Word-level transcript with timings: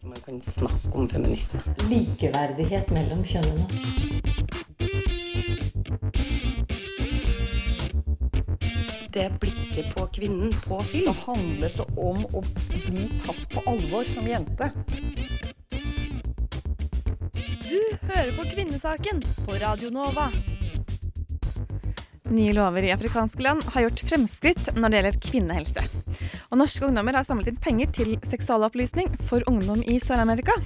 ikke 0.00 0.08
man 0.08 0.20
kan 0.24 0.40
snakke 0.40 0.96
om 0.96 1.08
feminisme. 1.08 1.60
Likeverdighet 1.90 2.90
mellom 2.90 3.20
kjønnene. 3.24 3.66
Det 9.12 9.26
blikket 9.42 9.90
på 9.94 10.06
kvinnen 10.14 10.54
på 10.64 10.82
film. 10.88 11.12
handlet 11.26 11.76
det 11.76 11.86
om 11.98 12.24
å 12.32 12.42
bli 12.86 13.08
tatt 13.26 13.44
på 13.52 13.64
alvor 13.66 14.04
som 14.14 14.26
jente. 14.26 14.70
Du 17.68 17.80
hører 18.08 18.32
på 18.36 18.46
Kvinnesaken 18.54 19.20
på 19.44 19.58
Radio 19.60 19.90
Nova. 19.90 20.30
Nye 22.30 22.52
lover 22.54 22.86
i 22.86 22.92
afrikanske 22.94 23.42
land 23.42 23.62
har 23.74 23.88
gjort 23.88 24.06
fremskritt 24.08 24.72
når 24.76 24.88
det 24.88 24.96
gjelder 25.00 25.20
kvinnehelse. 25.28 26.09
Og 26.50 26.58
norske 26.58 26.82
ungdommer 26.82 27.14
har 27.14 27.26
samlet 27.26 27.52
inn 27.52 27.60
penger 27.62 27.92
til 27.94 28.16
seksualopplysning 28.26 29.12
for 29.28 29.44
ungdom 29.46 29.84
i 29.86 30.00
Sør-Amerika. 30.02 30.56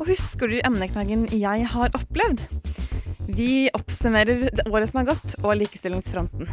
Og 0.00 0.08
husker 0.10 0.50
du 0.50 0.58
emneknaggen 0.66 1.28
'Jeg 1.30 1.68
har 1.70 1.94
opplevd'? 1.94 2.48
Vi 3.30 3.70
oppsummerer 3.74 4.48
året 4.66 4.90
som 4.90 5.06
har 5.06 5.14
gått, 5.14 5.34
og 5.44 5.56
likestillingsfronten. 5.56 6.48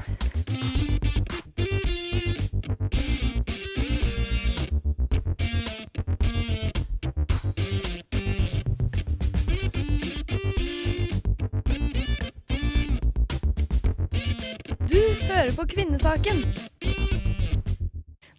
Du 14.88 15.02
hører 15.26 15.52
på 15.56 15.66
Kvinnesaken. 15.74 16.77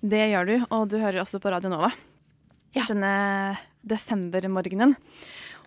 Det 0.09 0.23
gjør 0.31 0.47
du, 0.49 0.55
og 0.73 0.87
du 0.91 0.97
hører 1.03 1.21
også 1.23 1.41
på 1.43 1.51
Radio 1.53 1.71
Nova. 1.73 1.91
Denne 2.77 3.59
desembermorgenen. 3.89 4.95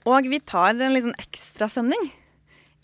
Og 0.09 0.25
vi 0.31 0.39
tar 0.41 0.73
en 0.73 0.95
liten 0.95 1.13
ekstrasending, 1.21 2.07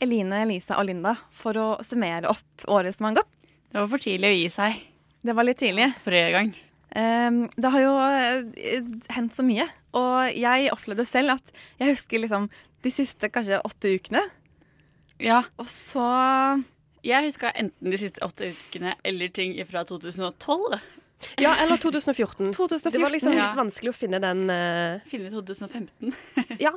Eline, 0.03 0.43
Lisa 0.49 0.77
og 0.77 0.85
Linda, 0.89 1.15
for 1.33 1.57
å 1.57 1.67
summere 1.85 2.29
opp 2.29 2.67
året 2.69 2.93
som 2.97 3.07
har 3.09 3.17
gått. 3.21 3.31
Det 3.71 3.79
var 3.79 3.89
for 3.89 4.01
tidlig 4.03 4.29
å 4.29 4.35
gi 4.37 4.47
seg 4.53 4.77
Det 5.25 5.33
var 5.35 5.47
litt 5.47 5.57
tidlig. 5.59 5.87
forrige 6.03 6.31
gang. 6.35 6.51
Ehm, 6.95 7.39
det 7.57 7.71
har 7.73 7.81
jo 7.83 7.95
eh, 8.05 8.91
hendt 9.15 9.33
så 9.35 9.43
mye. 9.43 9.65
Og 9.97 10.37
jeg 10.37 10.69
opplevde 10.71 11.07
selv 11.09 11.33
at 11.35 11.51
jeg 11.81 11.95
husker 11.95 12.21
liksom 12.21 12.45
de 12.85 12.91
siste 12.93 13.29
kanskje 13.33 13.59
åtte 13.65 13.91
ukene. 13.97 14.21
Ja, 15.19 15.41
Og 15.57 15.65
så 15.65 16.05
jeg 17.03 17.25
huska 17.25 17.49
enten 17.57 17.89
de 17.91 17.97
siste 17.97 18.21
åtte 18.25 18.51
ukene 18.53 18.93
eller 19.03 19.33
ting 19.33 19.57
fra 19.65 19.83
2012. 19.87 20.77
Ja, 21.41 21.55
eller 21.63 21.77
2014. 21.81 22.51
2014. 22.53 22.91
Det 22.93 23.01
var 23.01 23.13
liksom 23.13 23.33
Ja. 23.33 23.47
litt 23.47 23.57
vanskelig 23.57 23.89
å 23.93 23.97
finne 23.97 24.19
den 24.21 24.45
uh... 24.53 24.99
Finne 25.09 25.31
2015. 25.33 26.13
Ja. 26.65 26.73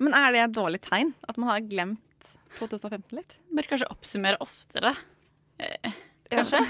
Men 0.00 0.14
er 0.16 0.32
det 0.32 0.42
et 0.44 0.54
dårlig 0.56 0.80
tegn? 0.84 1.14
At 1.28 1.36
man 1.40 1.50
har 1.52 1.60
glemt 1.64 2.30
2015 2.58 3.16
litt? 3.18 3.34
Bør 3.52 3.68
kanskje 3.72 3.88
oppsummere 3.92 4.40
oftere. 4.44 4.94
Eh, 5.60 5.90
Ja. 6.30 6.44
kanskje? 6.44 6.60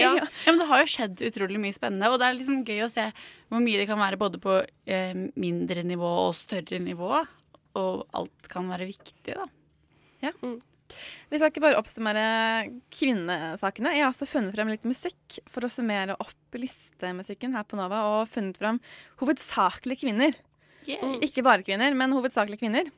Ja. 0.00 0.14
ja, 0.16 0.26
men 0.46 0.58
det 0.62 0.66
har 0.70 0.80
jo 0.80 0.88
skjedd 0.88 1.20
utrolig 1.26 1.58
mye 1.60 1.76
spennende, 1.76 2.08
og 2.08 2.16
det 2.22 2.24
er 2.30 2.38
liksom 2.38 2.62
gøy 2.64 2.86
å 2.86 2.88
se 2.88 3.04
hvor 3.50 3.60
mye 3.60 3.82
det 3.82 3.84
kan 3.90 4.00
være 4.00 4.16
både 4.16 4.40
på 4.40 4.54
eh, 4.88 5.12
mindre 5.36 5.82
nivå 5.84 6.08
og 6.24 6.32
større 6.38 6.78
nivå. 6.80 7.10
Og 7.78 8.06
alt 8.16 8.48
kan 8.50 8.70
være 8.72 8.88
viktig, 8.88 9.34
da. 9.36 9.44
Vi 11.30 11.38
skal 11.38 11.52
ikke 11.52 11.62
bare 11.64 11.78
oppsummere 11.80 12.24
kvinnesakene. 12.94 13.94
Jeg 13.96 14.04
har 14.06 14.12
også 14.12 14.28
funnet 14.28 14.54
frem 14.56 14.72
litt 14.72 14.86
musikk 14.88 15.40
for 15.50 15.66
å 15.66 15.72
summere 15.72 16.18
opp 16.20 16.58
listemusikken 16.58 17.56
her 17.56 17.66
på 17.68 17.78
Nova, 17.80 18.02
og 18.14 18.30
funnet 18.32 18.60
frem 18.60 18.80
hovedsakelig 19.22 20.00
kvinner. 20.02 20.36
Yay. 20.88 21.20
Ikke 21.26 21.44
bare 21.46 21.64
kvinner, 21.66 21.94
men 21.96 22.16
hovedsakelig 22.16 22.60
kvinner. 22.62 22.90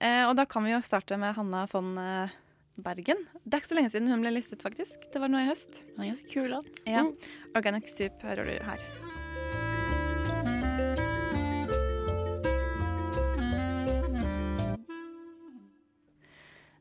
Eh, 0.00 0.24
og 0.26 0.36
da 0.38 0.46
kan 0.48 0.64
vi 0.66 0.74
jo 0.74 0.82
starte 0.84 1.18
med 1.20 1.36
Hanna 1.38 1.64
von 1.70 1.96
eh, 2.02 2.36
Bergen. 2.78 3.24
Det 3.42 3.56
er 3.56 3.62
ikke 3.62 3.72
så 3.72 3.80
lenge 3.80 3.92
siden 3.94 4.12
hun 4.12 4.22
ble 4.22 4.34
listet, 4.36 4.62
faktisk. 4.64 5.10
Det 5.12 5.22
var 5.22 5.32
nå 5.32 5.42
i 5.42 5.50
høst. 5.50 5.82
Det 5.82 5.98
er 5.98 6.12
ganske 6.12 6.32
kul 6.32 6.48
låt. 6.54 6.82
Ja. 6.86 7.04
Organic 7.58 7.90
Soup 7.90 8.22
hører 8.26 8.48
du 8.48 8.56
her. 8.70 8.88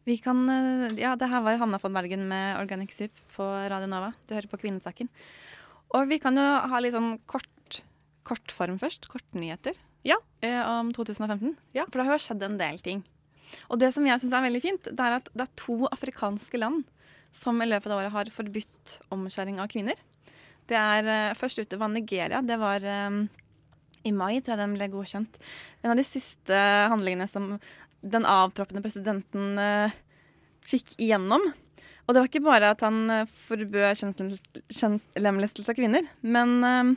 Vi 0.07 0.15
kan 0.23 0.47
eh, 0.49 0.93
Ja, 1.01 1.15
det 1.19 1.27
her 1.27 1.43
var 1.43 1.59
Hanna 1.59 1.79
von 1.83 1.95
Bergen 1.95 2.27
med 2.29 2.61
Organic 2.61 2.95
Soup 2.95 3.11
på 3.35 3.43
Radio 3.43 3.89
Nova. 3.91 4.13
Du 4.27 4.37
hører 4.37 4.47
på 4.47 4.59
Kvinnesaken. 4.61 5.09
Og 5.91 6.07
vi 6.07 6.19
kan 6.23 6.37
jo 6.39 6.45
ha 6.71 6.79
litt 6.79 6.95
sånn 6.95 7.17
kort, 7.27 7.81
kortform 8.27 8.77
først. 8.79 9.09
Kortnyheter. 9.11 9.75
Ja. 10.07 10.15
Eh, 10.39 10.61
om 10.63 10.93
2015. 10.95 11.57
Ja. 11.75 11.83
For 11.89 11.99
det 11.99 12.05
har 12.07 12.15
jo 12.15 12.23
skjedd 12.23 12.45
en 12.47 12.55
del 12.61 12.79
ting. 12.85 13.01
Og 13.67 13.81
det 13.81 13.91
som 13.95 14.07
jeg 14.07 14.23
syns 14.23 14.35
er 14.35 14.45
veldig 14.47 14.61
fint, 14.63 14.87
det 14.87 15.03
er 15.03 15.17
at 15.19 15.27
det 15.33 15.43
er 15.43 15.57
to 15.59 15.75
afrikanske 15.91 16.59
land 16.59 16.85
som 17.35 17.59
i 17.59 17.67
løpet 17.67 17.91
av 17.91 17.99
året 17.99 18.15
har 18.15 18.31
forbudt 18.31 18.95
omskjæring 19.11 19.59
av 19.59 19.67
kvinner. 19.71 19.99
Det 20.71 20.79
er 20.79 21.11
eh, 21.11 21.35
Først 21.35 21.59
ute 21.59 21.79
var 21.79 21.91
Nigeria. 21.91 22.39
Det 22.39 22.55
var 22.63 22.79
eh, 22.79 23.19
i 24.07 24.15
mai, 24.15 24.39
tror 24.39 24.55
jeg 24.55 24.63
den 24.63 24.77
ble 24.79 24.87
godkjent. 24.95 25.35
En 25.83 25.91
av 25.91 25.99
de 25.99 26.07
siste 26.07 26.63
handlingene 26.95 27.27
som 27.27 27.57
den 28.01 28.25
avtroppende 28.29 28.83
presidenten 28.85 29.57
eh, 29.61 29.95
fikk 30.67 30.93
igjennom. 31.01 31.41
Og 32.07 32.13
det 32.15 32.21
var 32.21 32.29
ikke 32.29 32.43
bare 32.45 32.69
at 32.75 32.83
han 32.85 32.99
eh, 33.11 33.29
forbød 33.47 33.97
kjønnslemles- 33.99 34.61
kjønnslemlestelse 34.71 35.73
av 35.73 35.79
kvinner, 35.79 36.07
men 36.23 36.57
eh, 36.63 36.91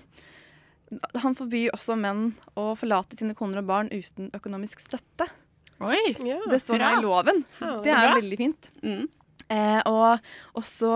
han 1.23 1.37
forbyr 1.39 1.73
også 1.77 1.97
menn 1.99 2.33
å 2.59 2.73
forlate 2.79 3.19
sine 3.19 3.35
koner 3.39 3.63
og 3.63 3.69
barn 3.71 3.91
uten 3.95 4.31
økonomisk 4.37 4.83
støtte. 4.83 5.29
Oi! 5.81 6.13
ja. 6.27 6.37
Det 6.51 6.59
står 6.61 6.83
her 6.83 6.99
i 6.99 7.05
loven. 7.05 7.45
Ja, 7.63 7.77
Det 7.85 7.93
er 7.95 8.07
bra. 8.11 8.17
veldig 8.19 8.39
fint. 8.43 8.71
Mm. 8.85 9.07
Eh, 9.51 9.81
og 9.89 10.61
også 10.61 10.91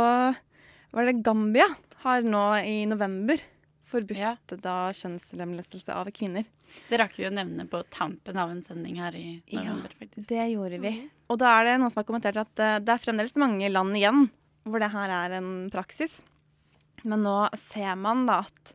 var 0.95 1.09
det 1.09 1.17
Gambia 1.27 1.67
har 2.05 2.23
nå 2.27 2.43
i 2.69 2.83
november 2.87 3.41
forbudt 3.95 4.19
Ja. 4.21 4.35
da 4.61 4.77
kjønnslemlestelse 4.93 5.95
av 5.95 6.11
kvinner. 6.15 6.45
Det 6.91 6.99
rakk 6.99 7.15
vi 7.17 7.29
å 7.29 7.33
nevne 7.33 7.69
på 7.71 7.81
tampen 7.95 8.37
av 8.43 8.51
en 8.51 8.63
sending 8.67 8.97
her 8.99 9.15
i 9.15 9.41
november, 9.55 9.93
faktisk. 10.01 10.27
Det 10.29 10.45
gjorde 10.53 10.81
vi. 10.83 10.93
Og 11.31 11.39
da 11.39 11.53
er 11.61 11.65
det 11.71 11.79
noen 11.81 11.93
som 11.95 12.03
har 12.03 12.09
kommentert 12.11 12.37
at 12.43 12.59
eh, 12.65 12.79
det 12.83 12.93
er 12.97 13.03
fremdeles 13.05 13.37
mange 13.41 13.71
land 13.71 13.95
igjen 13.97 14.25
hvor 14.67 14.81
det 14.83 14.91
her 14.95 15.13
er 15.13 15.37
en 15.39 15.71
praksis. 15.71 16.17
Men 17.05 17.23
nå 17.23 17.37
ser 17.61 17.95
man 18.01 18.25
da 18.27 18.41
at 18.47 18.75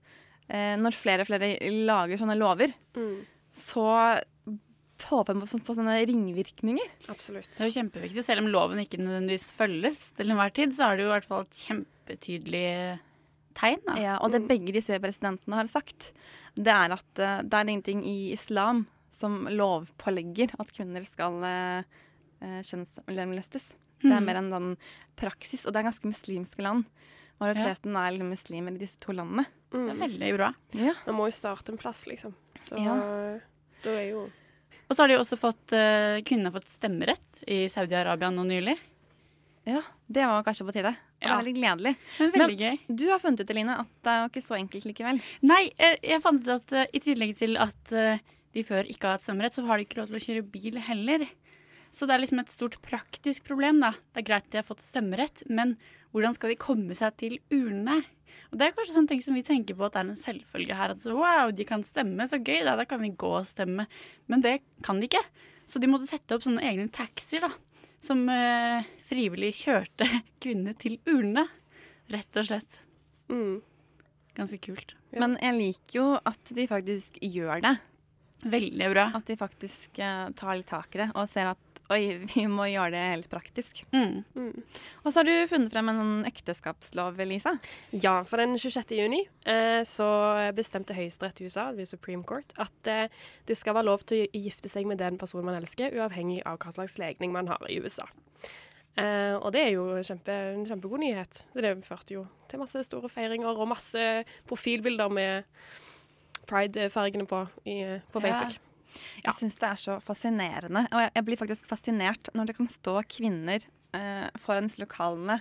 eh, 0.50 0.76
når 0.78 0.94
flere 0.96 1.26
og 1.26 1.30
flere 1.32 1.52
lager 1.86 2.18
sånne 2.22 2.38
lover, 2.40 2.74
Mm, 2.96 3.20
så 3.60 3.84
håper 5.10 5.34
man 5.38 5.48
på, 5.48 5.60
på 5.64 5.76
sånne 5.78 5.96
ringvirkninger. 6.10 6.90
absolutt. 7.10 7.50
Det 7.56 7.62
er 7.64 7.70
jo 7.70 7.76
kjempeviktig. 7.82 8.24
Selv 8.26 8.44
om 8.44 8.50
loven 8.52 8.80
ikke 8.84 9.00
nødvendigvis 9.00 9.50
følges 9.56 10.02
til 10.18 10.30
enhver 10.34 10.52
tid, 10.54 10.74
så 10.76 10.90
er 10.92 10.98
det 11.00 11.06
jo 11.06 11.10
i 11.10 11.14
hvert 11.16 11.28
fall 11.30 11.46
et 11.46 11.62
kjempetydelig 11.66 13.00
tegn. 13.56 13.82
Da. 13.88 13.96
Ja, 14.00 14.18
og 14.22 14.32
det 14.32 14.48
begge 14.48 14.74
disse 14.74 15.00
presidentene 15.00 15.56
har 15.56 15.68
sagt, 15.68 16.12
det 16.56 16.68
er 16.74 16.92
at 16.96 17.20
eh, 17.20 17.42
det 17.44 17.54
er 17.54 17.70
ingenting 17.70 18.04
i 18.06 18.32
islam 18.34 18.86
som 19.12 19.46
lovpålegger 19.52 20.54
at 20.60 20.70
kvinner 20.72 21.04
skal 21.04 21.42
uh, 21.44 21.84
kjønnslemlestes. 22.64 23.66
Det 24.00 24.12
er 24.14 24.22
Mm. 24.22 24.26
mer 24.26 24.36
en 24.40 24.52
sånn 24.52 24.78
praksis, 25.18 25.66
og 25.66 25.74
det 25.74 25.80
er 25.82 25.90
ganske 25.92 26.08
muslimske 26.08 26.62
land. 26.64 26.86
Majoriteten 27.42 27.96
er 28.00 28.12
liksom 28.16 28.30
muslimer 28.32 28.72
i 28.76 28.80
disse 28.80 28.98
to 29.00 29.12
landene. 29.12 29.46
Det 29.72 29.76
er 29.78 29.94
Mm. 29.94 30.00
veldig 30.00 30.38
bra. 30.38 30.54
Ja. 30.74 30.94
Man 31.06 31.16
må 31.16 31.26
jo 31.28 31.32
starte 31.36 31.70
en 31.70 31.78
plass, 31.78 32.06
liksom. 32.08 32.34
Så 32.60 32.78
Ja. 32.80 33.40
da 33.84 33.90
er 33.90 34.10
jo 34.10 34.32
Og 34.90 34.96
så 34.96 35.02
har 35.04 35.08
de 35.10 35.14
jo 35.16 35.20
også 35.20 35.38
fått 35.38 35.74
uh, 35.74 36.22
kvinnene 36.24 36.46
har 36.52 36.60
fått 36.62 36.80
stemmerett 36.80 37.44
i 37.46 37.68
Saudi-Arabia 37.68 38.32
nå 38.34 38.44
nylig. 38.48 38.78
Ja, 39.70 39.82
det 40.10 40.26
var 40.30 40.44
kanskje 40.48 40.66
på 40.68 40.74
tide. 40.76 40.92
Og 40.96 41.20
Det 41.20 41.28
Ja. 41.28 41.34
er 41.36 41.42
veldig 41.44 41.56
gledelig. 41.58 41.96
Men 42.20 42.32
veldig 42.32 42.58
gøy. 42.60 42.80
Du 42.96 43.06
har 43.12 43.20
funnet 43.20 43.42
ut, 43.44 43.50
Eline, 43.54 43.78
at 43.84 43.90
det 44.04 44.12
er 44.14 44.20
jo 44.24 44.30
ikke 44.32 44.46
så 44.46 44.58
enkelt 44.58 44.86
likevel. 44.88 45.22
Nei, 45.44 45.62
jeg, 45.78 46.00
jeg 46.04 46.22
fant 46.24 46.42
ut 46.46 46.54
at 46.56 46.76
uh, 46.76 46.86
i 46.96 47.00
tillegg 47.04 47.36
til 47.38 47.58
at 47.60 47.94
uh, 47.94 48.18
de 48.56 48.64
før 48.64 48.88
ikke 48.90 49.06
har 49.10 49.18
hatt 49.18 49.26
stemmerett, 49.28 49.54
så 49.58 49.66
har 49.68 49.78
de 49.78 49.86
ikke 49.86 50.00
lov 50.00 50.08
til 50.10 50.20
å 50.20 50.24
kjøre 50.26 50.46
bil 50.54 50.80
heller. 50.88 51.28
Så 51.92 52.06
det 52.08 52.16
er 52.16 52.22
liksom 52.24 52.40
et 52.44 52.54
stort 52.54 52.78
praktisk 52.86 53.44
problem, 53.50 53.80
da. 53.82 53.92
Det 54.14 54.22
er 54.24 54.28
greit 54.30 54.46
at 54.48 54.52
de 54.54 54.62
har 54.62 54.68
fått 54.68 54.86
stemmerett, 54.86 55.44
men 55.50 55.76
hvordan 56.14 56.36
skal 56.38 56.54
de 56.54 56.58
komme 56.62 56.96
seg 56.98 57.18
til 57.22 57.38
urnene? 57.52 58.00
Og 58.50 58.58
det 58.58 58.68
er 58.68 58.74
kanskje 58.78 58.96
sånne 58.96 59.12
ting 59.12 59.22
som 59.22 59.36
vi 59.38 59.44
tenker 59.46 59.78
på 59.78 59.86
at 59.86 59.94
det 59.94 60.02
er 60.02 60.10
en 60.10 60.22
selvfølge 60.24 60.78
her. 60.78 60.94
At 60.96 61.04
så, 61.04 61.14
wow, 61.18 61.52
de 61.54 61.66
kan 61.70 61.84
stemme, 61.86 62.26
så 62.30 62.40
gøy, 62.42 62.64
da, 62.66 62.76
da 62.80 62.86
kan 62.90 63.02
vi 63.04 63.12
gå 63.12 63.30
og 63.42 63.46
stemme. 63.50 63.86
Men 64.30 64.42
det 64.46 64.60
kan 64.86 65.02
de 65.02 65.10
ikke. 65.10 65.22
Så 65.70 65.82
de 65.82 65.90
måtte 65.90 66.10
sette 66.10 66.34
opp 66.34 66.46
sånne 66.46 66.64
egne 66.66 66.88
taxier, 66.94 67.46
da. 67.46 67.52
Som 68.04 68.24
eh, 68.32 68.88
frivillig 69.10 69.54
kjørte 69.64 70.08
kvinnene 70.44 70.76
til 70.80 71.00
urnene. 71.10 71.48
Rett 72.10 72.40
og 72.42 72.48
slett. 72.50 72.80
mm. 73.32 73.58
Ganske 74.40 74.60
kult. 74.64 74.94
Ja. 75.12 75.20
Men 75.20 75.34
jeg 75.42 75.56
liker 75.58 75.96
jo 75.98 76.04
at 76.16 76.52
de 76.56 76.64
faktisk 76.70 77.18
gjør 77.20 77.60
det. 77.66 77.74
Veldig 78.48 78.88
bra. 78.94 79.10
At 79.18 79.28
de 79.28 79.36
faktisk 79.36 80.00
eh, 80.00 80.30
tar 80.38 80.56
litt 80.56 80.70
tak 80.70 80.96
i 80.96 81.02
det 81.02 81.10
og 81.12 81.28
ser 81.34 81.50
at 81.52 81.69
oi, 81.94 82.02
vi 82.30 82.46
må 82.52 82.68
gjøre 82.70 82.94
det 82.94 83.04
helt 83.14 83.30
praktisk. 83.32 83.82
Mm. 83.94 84.22
Mm. 84.36 84.64
Og 85.04 85.10
så 85.12 85.20
har 85.20 85.28
du 85.28 85.34
funnet 85.52 85.74
frem 85.74 85.92
en 85.92 86.02
sånn 86.02 86.30
ekteskapslov, 86.30 87.20
Lisa. 87.30 87.56
Ja, 87.92 88.20
for 88.28 88.42
den 88.42 88.58
26. 88.60 88.96
juni 89.00 89.24
eh, 89.50 89.82
så 89.88 90.08
bestemte 90.58 90.98
Høyesterett 90.98 91.42
i 91.42 91.50
USA, 91.50 91.70
det 91.70 91.82
blir 91.82 91.90
Supreme 91.90 92.26
Court, 92.28 92.56
at 92.62 92.92
eh, 92.92 93.08
det 93.50 93.58
skal 93.60 93.78
være 93.78 93.90
lov 93.90 94.06
til 94.10 94.26
å 94.28 94.44
gifte 94.46 94.72
seg 94.72 94.90
med 94.90 95.02
den 95.02 95.20
personen 95.22 95.50
man 95.50 95.60
elsker, 95.60 95.96
uavhengig 95.98 96.42
av 96.50 96.60
hva 96.62 96.76
slags 96.76 97.00
legning 97.02 97.34
man 97.36 97.52
har 97.52 97.66
i 97.70 97.80
USA. 97.82 98.08
Eh, 99.00 99.36
og 99.38 99.52
det 99.56 99.62
er 99.64 99.76
jo 99.78 99.92
kjempe, 100.04 100.34
en 100.56 100.66
kjempegod 100.68 101.02
nyhet. 101.02 101.44
Så 101.54 101.64
det 101.64 101.76
førte 101.88 102.18
jo 102.18 102.26
til 102.52 102.62
masse 102.62 102.82
store 102.88 103.12
feiringer 103.12 103.54
og 103.54 103.70
masse 103.72 104.08
profilbilder 104.50 105.14
med 105.14 105.48
pride-fargene 106.50 107.28
på, 107.30 107.46
i, 107.70 107.78
på 108.12 108.26
Ja. 108.26 108.69
Jeg 109.24 109.36
syns 109.38 109.60
det 109.60 109.68
er 109.70 109.82
så 109.82 109.98
fascinerende. 110.04 110.86
Og 110.92 111.04
jeg, 111.06 111.12
jeg 111.18 111.28
blir 111.28 111.42
faktisk 111.42 111.68
fascinert 111.70 112.32
når 112.38 112.50
det 112.50 112.58
kan 112.60 112.72
stå 112.72 113.00
kvinner 113.10 113.68
eh, 113.98 114.26
foran 114.42 114.70
disse 114.70 114.82
lokalene 114.82 115.40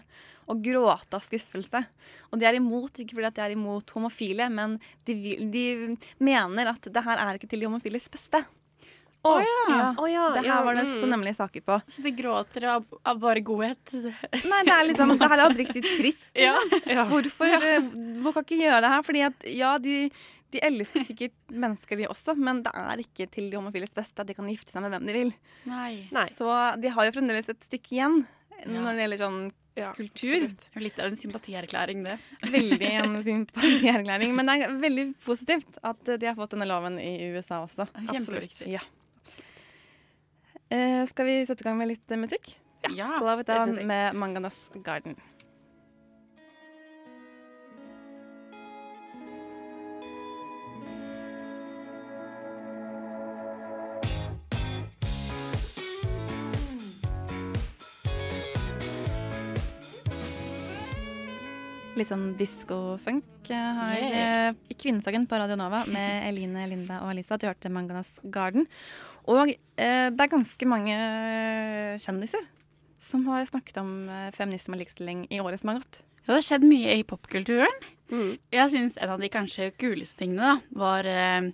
og 0.49 0.63
gråte 0.65 1.19
av 1.19 1.25
skuffelse. 1.25 1.83
Og 2.33 2.41
de 2.41 2.47
er 2.49 2.57
imot, 2.57 3.03
ikke 3.03 3.19
fordi 3.19 3.29
at 3.29 3.39
de 3.39 3.45
er 3.45 3.57
imot 3.57 3.91
homofile, 3.97 4.49
men 4.53 4.79
de, 5.09 5.17
vil, 5.17 5.51
de 5.53 5.65
mener 6.25 6.73
at 6.73 6.89
det 6.89 7.05
her 7.05 7.21
er 7.25 7.37
ikke 7.37 7.51
til 7.51 7.65
de 7.65 7.69
homofiles 7.69 8.09
beste. 8.13 8.45
Å 9.27 9.33
Ja. 9.43 9.89
Å 9.99 10.07
ja, 10.09 10.25
Det 10.37 10.45
ja, 10.47 10.55
her 10.55 10.65
var 10.65 10.79
det 10.79 10.85
mm. 10.87 11.09
nemlig 11.11 11.35
saker 11.37 11.65
på. 11.67 11.79
Så 11.91 12.05
de 12.05 12.13
gråter 12.17 12.69
av, 12.71 12.87
av 13.03 13.19
bare 13.21 13.43
godhet. 13.45 13.83
Nei, 14.47 14.63
det 14.65 14.73
er 14.73 14.87
liksom, 14.89 15.13
det 15.19 15.31
her 15.33 15.43
er 15.43 15.51
oppriktig 15.51 15.85
trist. 15.85 16.25
Ja. 16.39 16.55
Hvorfor 17.09 17.51
Hvor 18.23 18.35
kan 18.37 18.45
ikke 18.45 18.61
gjøre 18.61 18.81
det 18.85 18.91
her? 18.93 19.03
Fordi 19.05 19.23
at 19.27 19.47
ja, 19.51 19.73
de, 19.83 19.97
de 20.51 20.61
elsker 20.65 21.05
sikkert 21.05 21.35
mennesker, 21.53 21.97
de 22.01 22.07
også, 22.09 22.35
men 22.37 22.63
det 22.65 22.73
er 22.75 23.03
ikke 23.03 23.27
til 23.31 23.51
de 23.53 23.57
homofiles 23.59 23.91
beste 23.95 24.21
at 24.23 24.27
de 24.31 24.35
kan 24.35 24.47
gifte 24.49 24.73
seg 24.73 24.83
med 24.85 24.95
hvem 24.95 25.07
de 25.11 25.13
vil. 25.17 25.33
Nei. 25.69 26.09
Nei. 26.15 26.29
Så 26.39 26.49
de 26.81 26.89
har 26.95 27.05
jo 27.09 27.15
fremdeles 27.19 27.49
et 27.53 27.65
stykke 27.69 27.93
igjen 27.99 28.23
Ja. 28.59 28.67
når 28.81 28.93
det 28.97 29.03
gjelder 29.05 29.21
sånn 29.23 29.41
Ja, 29.79 29.93
kultur. 29.95 30.33
absolutt. 30.49 30.65
Litt 30.83 30.99
av 30.99 31.07
en 31.07 31.17
sympatierklæring, 31.21 32.01
det. 32.05 32.17
veldig 32.51 32.89
en 32.99 33.19
sympatierklæring. 33.29 34.33
Men 34.35 34.47
det 34.51 34.57
er 34.65 34.73
veldig 34.83 35.05
positivt 35.23 35.79
at 35.85 36.03
de 36.19 36.27
har 36.27 36.35
fått 36.35 36.51
denne 36.57 36.67
loven 36.67 36.99
i 36.99 37.29
USA 37.37 37.61
også. 37.63 37.87
Kjempeviktig. 38.09 38.73
Ja. 38.73 38.81
Eh, 40.71 41.07
skal 41.09 41.25
vi 41.29 41.37
sette 41.47 41.63
i 41.63 41.69
gang 41.69 41.79
med 41.79 41.89
litt 41.93 42.17
musikk? 42.21 42.57
Ja. 42.95 43.15
Så 43.19 43.25
da 43.45 43.61
synes 43.65 43.79
jeg. 43.81 43.87
med 43.87 44.15
Manganas 44.19 44.59
Garden. 44.85 45.17
Litt 61.99 62.11
sånn 62.13 62.29
disko-funk 62.39 63.49
eh, 63.51 63.79
her 63.81 63.97
Yeah. 63.99 64.49
eh, 64.51 64.59
i 64.71 64.75
Kvinnesaken 64.79 65.25
på 65.27 65.39
Radio 65.41 65.57
Nova 65.59 65.81
med 65.91 66.23
Eline, 66.29 66.67
Linda 66.71 67.01
og 67.03 67.11
Alisa. 67.13 67.39
Du 67.41 67.49
hørte 67.49 67.71
Manganas 67.73 68.11
Garden. 68.31 68.69
Og 69.29 69.51
eh, 69.51 70.09
det 70.15 70.21
er 70.25 70.31
ganske 70.33 70.69
mange 70.69 70.95
kjendiser 72.05 72.47
som 73.09 73.25
har 73.31 73.47
snakket 73.49 73.81
om 73.83 73.91
eh, 74.13 74.29
feminisme 74.37 74.77
og 74.77 74.83
likestilling 74.85 75.25
i 75.33 75.41
året 75.43 75.63
som 75.63 75.73
har 75.73 75.81
gått. 75.83 76.01
Ja, 76.23 76.35
det 76.35 76.39
har 76.43 76.47
skjedd 76.51 76.69
mye 76.69 76.95
i 77.01 77.05
popkulturen. 77.09 77.83
Mm. 78.13 78.33
Jeg 78.53 78.73
syns 78.73 78.97
en 79.01 79.13
av 79.17 79.21
de 79.21 79.31
kanskje 79.33 79.71
kuleste 79.81 80.21
tingene 80.23 80.45
da, 80.45 80.55
var 80.77 81.09
eh, 81.09 81.51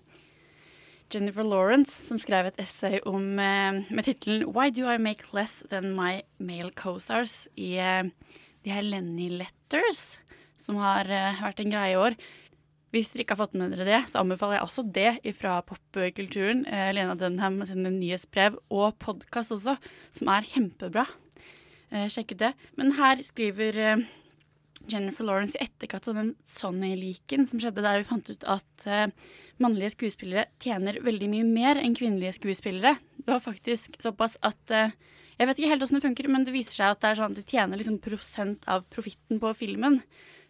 Jennifer 1.14 1.46
Lawrence, 1.46 1.94
som 2.08 2.18
skrev 2.20 2.50
et 2.50 2.58
essay 2.62 3.00
om, 3.06 3.38
eh, 3.38 3.80
med 3.88 4.04
tittelen 4.06 4.48
'Why 4.50 4.70
do 4.74 4.88
I 4.90 4.98
make 4.98 5.32
less 5.32 5.62
than 5.70 5.94
my 5.96 6.22
male 6.38 6.70
co-stars?' 6.74 7.46
i 7.56 7.76
eh, 7.78 8.02
de 8.64 8.70
her 8.72 8.82
Lenny 8.82 9.28
Letters, 9.28 10.16
som 10.64 10.80
har 10.80 11.08
eh, 11.10 11.44
vært 11.44 11.60
en 11.62 11.72
greie 11.72 11.92
i 11.92 12.00
år. 12.00 12.16
Hvis 12.94 13.10
dere 13.10 13.24
ikke 13.24 13.34
har 13.34 13.48
fått 13.48 13.56
med 13.58 13.72
dere 13.74 13.86
det, 13.88 14.00
så 14.10 14.20
anbefaler 14.22 14.60
jeg 14.60 14.66
også 14.68 14.84
det 14.94 15.36
fra 15.36 15.58
popkulturen. 15.66 16.62
Eh, 16.70 16.92
Lena 16.94 17.16
Dunham 17.18 17.60
sine 17.66 17.90
nyhetsbrev 17.90 18.58
og 18.72 18.98
podkast 19.02 19.54
også, 19.56 19.76
som 20.14 20.30
er 20.30 20.46
kjempebra. 20.48 21.08
Eh, 21.90 22.06
sjekk 22.12 22.36
ut 22.36 22.44
det. 22.44 22.52
Men 22.78 22.94
her 22.98 23.22
skriver 23.26 23.80
Jennifer 24.90 25.26
Lawrence 25.26 25.58
i 25.58 25.64
etterkant 25.64 26.06
av 26.12 26.20
den 26.20 26.30
Sonny-liken 26.46 27.48
som 27.50 27.60
skjedde 27.62 27.82
der 27.82 27.98
vi 27.98 28.06
fant 28.06 28.28
ut 28.30 28.44
at 28.46 28.86
mannlige 29.62 29.94
skuespillere 29.94 30.44
tjener 30.60 30.98
veldig 31.00 31.30
mye 31.32 31.46
mer 31.48 31.80
enn 31.80 31.96
kvinnelige 31.96 32.34
skuespillere. 32.36 32.98
Det 33.16 33.30
var 33.30 33.40
faktisk 33.40 33.96
såpass 34.04 34.36
at 34.44 34.76
Jeg 35.34 35.48
vet 35.48 35.58
ikke 35.58 35.70
helt 35.72 35.82
åssen 35.82 35.98
det 35.98 36.04
funker, 36.04 36.28
men 36.30 36.44
det 36.46 36.52
viser 36.54 36.76
seg 36.76 36.92
at 36.92 37.00
det 37.00 37.08
er 37.08 37.18
sånn 37.18 37.32
at 37.32 37.40
de 37.40 37.48
tjener 37.48 37.80
liksom 37.80 37.96
prosent 37.98 38.68
av 38.70 38.84
profitten 38.92 39.40
på 39.42 39.50
filmen. 39.58 39.96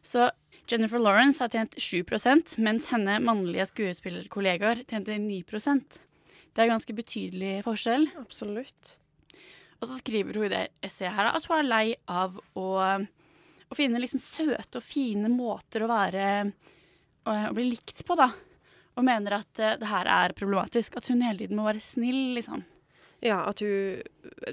Så 0.05 0.29
Jennifer 0.71 1.01
Lawrence 1.01 1.41
har 1.45 1.53
tjent 1.53 1.77
7% 1.81 2.59
mens 2.65 2.91
henne 2.93 3.17
mannlige 3.25 3.67
skuespillerkollegaer 3.71 4.85
tjente 4.89 5.17
9% 5.21 5.99
Det 6.55 6.63
er 6.63 6.71
ganske 6.71 6.95
betydelig 6.95 7.55
forskjell. 7.67 8.07
Absolutt. 8.21 8.99
Og 9.81 9.89
så 9.91 9.99
skriver 9.99 10.39
hun 10.39 10.47
i 10.47 10.53
det 10.53 10.63
essayet 10.85 11.17
her 11.17 11.33
at 11.33 11.49
hun 11.49 11.59
er 11.59 11.69
lei 11.69 11.87
av 12.09 12.37
å, 12.57 12.69
å 12.85 13.77
finne 13.77 14.01
liksom 14.01 14.23
søte 14.23 14.81
og 14.81 14.87
fine 14.87 15.33
måter 15.33 15.85
å 15.85 15.91
være 15.91 16.29
å, 17.25 17.35
bli 17.57 17.71
likt 17.73 18.05
på, 18.07 18.17
da. 18.19 18.31
Og 18.95 19.07
mener 19.07 19.41
at 19.41 19.59
eh, 19.61 19.77
det 19.81 19.91
her 19.91 20.09
er 20.11 20.37
problematisk. 20.37 21.01
At 21.01 21.09
hun 21.11 21.25
hele 21.25 21.41
tiden 21.41 21.59
må 21.59 21.67
være 21.67 21.83
snill, 21.83 22.37
liksom. 22.37 22.63
Ja, 23.25 23.39
at 23.49 23.61
hun 23.65 24.03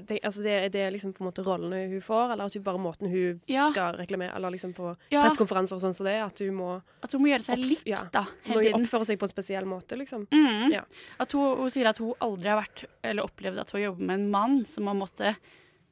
det, 0.08 0.16
altså 0.24 0.40
det, 0.42 0.54
det 0.72 0.80
er 0.80 0.90
liksom 0.94 1.12
på 1.12 1.20
en 1.20 1.28
måte 1.28 1.42
rollene 1.44 1.82
hun 1.90 2.00
får, 2.00 2.32
eller 2.32 2.48
at 2.48 2.54
hun 2.56 2.62
bare 2.64 2.80
måten 2.80 3.10
hun 3.12 3.40
Ja. 3.50 3.66
skal 3.70 3.98
reklamere 4.00 4.32
Eller 4.34 4.50
liksom 4.54 4.72
på 4.74 4.96
Ja. 5.12 5.22
pressekonferanser 5.26 5.76
og 5.76 5.82
sånn 5.82 5.92
som 5.94 6.06
det, 6.08 6.14
at 6.24 6.38
hun 6.40 6.54
må, 6.56 6.82
At 7.04 7.12
hun 7.12 7.20
må 7.20 7.28
gjøre 7.28 7.44
seg 7.44 7.58
likt, 7.60 7.86
ja. 7.86 8.00
da. 8.12 8.22
må 8.24 8.54
Hele 8.56 8.62
tiden. 8.70 8.86
oppføre 8.86 9.04
seg 9.10 9.18
på 9.20 9.28
en 9.28 9.34
spesiell 9.34 9.64
måte, 9.68 9.98
liksom. 10.00 10.26
Mm. 10.32 10.72
Ja. 10.72 10.82
At 11.20 11.32
hun, 11.36 11.56
hun 11.58 11.68
sier 11.70 11.86
at 11.92 11.98
hun 11.98 12.14
aldri 12.24 12.48
har 12.48 12.62
vært, 12.62 12.84
eller 13.04 13.28
opplevd 13.28 13.60
at 13.60 13.70
hun 13.76 13.82
jobber 13.82 14.00
med 14.08 14.20
en 14.20 14.30
mann 14.30 14.64
som 14.64 14.86
har 14.86 14.94
måttet 14.96 15.36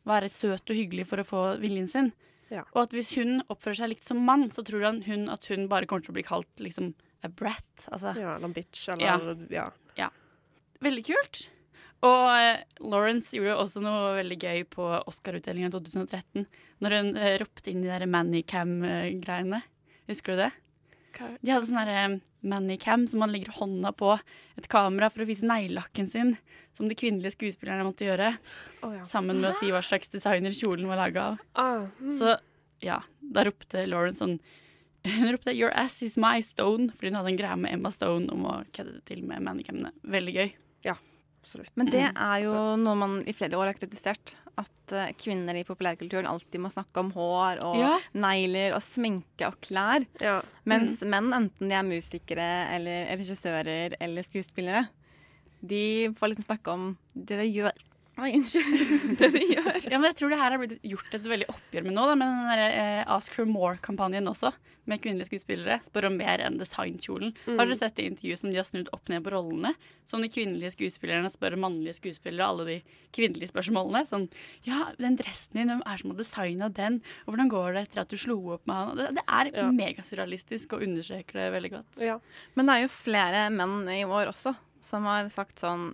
være 0.09 0.31
søt 0.33 0.65
og 0.73 0.77
hyggelig 0.77 1.07
for 1.07 1.21
å 1.21 1.25
få 1.29 1.45
viljen 1.61 1.87
sin. 1.89 2.13
Ja. 2.51 2.65
Og 2.75 2.83
at 2.89 2.91
hvis 2.97 3.13
hun 3.21 3.43
oppfører 3.53 3.77
seg 3.77 3.89
likt 3.93 4.05
som 4.09 4.25
mann, 4.25 4.49
så 4.51 4.65
tror 4.65 4.83
han 4.89 5.03
hun 5.03 5.29
at 5.29 5.45
hun 5.53 5.69
bare 5.69 5.85
kommer 5.87 6.03
til 6.03 6.11
å 6.15 6.17
bli 6.17 6.25
kalt 6.27 6.49
liksom 6.59 6.95
a 7.23 7.29
brat. 7.29 7.63
Altså, 7.93 8.17
Ja, 8.17 8.37
eller 8.41 8.49
bitch, 8.49 8.89
eller 8.89 9.37
ja. 9.53 10.09
veldig 10.81 11.05
kult. 11.05 11.49
Og 12.07 12.27
eh, 12.33 12.63
Lawrence 12.81 13.35
gjorde 13.37 13.59
også 13.61 13.83
noe 13.85 14.15
veldig 14.17 14.39
gøy 14.41 14.65
på 14.73 14.87
Oscar-utdelingen 15.11 15.69
i 15.69 15.75
2013. 15.75 16.47
Når 16.81 16.97
hun 16.97 17.13
eh, 17.21 17.37
ropte 17.43 17.73
inn 17.73 17.85
de 17.85 17.91
der 17.93 18.07
manicam-greiene. 18.09 19.63
Husker 20.09 20.35
du 20.35 20.45
det? 20.47 20.51
De 21.43 21.51
hadde 21.53 21.67
sånn 21.67 21.89
der, 21.89 22.15
Manicam 22.47 23.03
som 23.11 23.21
man 23.21 23.33
legger 23.35 23.53
hånda 23.59 23.91
på 23.99 24.15
et 24.57 24.69
kamera 24.73 25.11
for 25.13 25.25
å 25.25 25.29
vise 25.29 25.45
neglelakken 25.45 26.09
sin. 26.09 26.37
Som 26.77 26.89
de 26.89 26.97
kvinnelige 26.97 27.35
skuespillerne 27.35 27.85
måtte 27.85 28.07
gjøre. 28.07 28.33
Oh, 28.87 28.95
ja. 28.95 29.05
Sammen 29.11 29.43
med 29.43 29.51
å 29.51 29.59
si 29.59 29.73
hva 29.75 29.83
slags 29.85 30.13
designer 30.13 30.55
kjolen 30.57 30.89
var 30.89 31.03
laga 31.03 31.27
av. 31.33 31.45
Ah, 31.59 31.85
mm. 31.99 32.15
Så 32.17 32.39
ja, 32.81 33.01
da 33.21 33.45
ropte 33.49 33.85
Lawrence 33.89 34.23
sånn 34.23 34.39
Hun 35.09 35.31
ropte 35.33 35.55
'Your 35.57 35.73
ass 35.81 36.03
is 36.05 36.19
my 36.21 36.43
stone', 36.45 36.91
fordi 36.93 37.09
hun 37.09 37.17
hadde 37.17 37.31
en 37.33 37.39
greie 37.41 37.57
med 37.57 37.73
Emma 37.73 37.89
Stone 37.89 38.29
om 38.35 38.45
å 38.45 38.59
kødde 38.69 38.99
det 38.99 39.07
til 39.09 39.23
med 39.25 39.41
manicamene. 39.47 39.95
Veldig 40.05 40.35
gøy. 40.37 40.51
Absolutt. 41.41 41.73
Men 41.77 41.87
det 41.91 42.03
Mm. 42.13 42.17
er 42.21 42.45
jo 42.45 42.77
noe 42.85 42.95
man 42.97 43.19
i 43.27 43.33
flere 43.33 43.57
år 43.59 43.71
har 43.73 43.79
kritisert. 43.79 44.35
At 44.61 44.93
eh, 44.93 45.13
kvinner 45.17 45.57
i 45.57 45.65
populærkulturen 45.65 46.27
alltid 46.29 46.61
må 46.61 46.69
snakke 46.75 47.01
om 47.01 47.13
hår 47.15 47.63
og 47.65 47.77
Ja. 47.81 47.99
negler 48.13 48.75
og 48.77 48.83
sminke 48.85 49.47
og 49.49 49.57
klær. 49.65 50.05
Ja. 50.21 50.41
Mens 50.69 51.01
menn, 51.01 51.31
enten 51.33 51.69
de 51.71 51.75
er 51.79 51.87
musikere 51.87 52.49
eller 52.75 53.07
regissører 53.17 53.95
eller 54.01 54.23
skuespillere, 54.27 54.89
de 55.65 56.09
får 56.17 56.35
liksom 56.35 56.45
snakke 56.51 56.73
om 56.73 56.97
det 57.15 57.39
de 57.41 57.49
gjør. 57.53 57.73
Oi, 58.21 58.33
unnskyld. 58.37 58.81
det 59.21 59.29
de 59.33 59.41
gjør. 59.55 59.77
Ja, 59.89 59.97
men 59.99 60.11
jeg 60.11 60.17
tror 60.21 60.33
det 60.33 60.39
her 60.41 60.53
har 60.55 60.61
blitt 60.61 60.83
gjort 60.85 61.15
et 61.17 61.29
veldig 61.31 61.47
oppgjør 61.53 61.87
med 61.87 61.95
nå, 61.97 62.03
da, 62.11 62.17
med 62.21 62.29
den 62.29 62.51
der, 62.51 62.63
eh, 62.69 63.05
Ask 63.15 63.33
for 63.39 63.49
more-kampanjen 63.49 64.29
også, 64.29 64.51
med 64.91 65.01
kvinnelige 65.05 65.29
skuespillere. 65.31 65.79
Spør 65.87 66.09
om 66.11 66.17
mer 66.19 66.43
enn 66.45 66.59
designkjolen. 66.61 67.33
Har 67.47 67.63
dere 67.69 67.79
sett 67.79 67.95
det 67.97 68.07
intervjuet 68.11 68.41
som 68.43 68.51
de 68.53 68.59
har 68.59 68.67
snudd 68.67 68.91
opp 68.97 69.09
ned 69.13 69.23
på 69.25 69.33
rollene? 69.33 69.71
Som 70.09 70.25
de 70.25 70.29
kvinnelige 70.33 70.73
skuespillerne 70.75 71.31
spør 71.33 71.57
mannlige 71.63 71.95
skuespillere 72.01 72.49
alle 72.51 72.67
de 72.69 72.77
kvinnelige 73.17 73.53
spørsmålene. 73.53 74.03
Sånn 74.11 74.27
Ja, 74.67 74.89
den 74.99 75.17
dressen 75.21 75.57
din, 75.61 75.71
hvem 75.71 75.85
er 75.87 76.03
som 76.03 76.11
har 76.13 76.19
designa 76.21 76.69
den? 76.75 77.01
Og 77.25 77.33
hvordan 77.35 77.53
går 77.53 77.73
det 77.79 77.87
etter 77.89 78.03
at 78.05 78.11
du 78.13 78.19
slo 78.21 78.37
opp 78.57 78.67
med 78.69 78.77
han? 78.83 78.97
Det, 79.01 79.09
det 79.21 79.25
er 79.29 79.53
Ja. 79.55 79.71
megasurrealistisk 79.71 80.75
og 80.77 80.83
understreker 80.89 81.39
det 81.41 81.49
veldig 81.57 81.73
godt. 81.79 82.03
ja. 82.05 82.19
Men 82.57 82.67
det 82.67 82.75
er 82.77 82.83
jo 82.89 82.93
flere 82.93 83.47
menn 83.55 83.89
i 83.95 84.03
år 84.05 84.33
også 84.35 84.57
som 84.81 85.05
har 85.05 85.29
sagt 85.33 85.61
sånn 85.61 85.93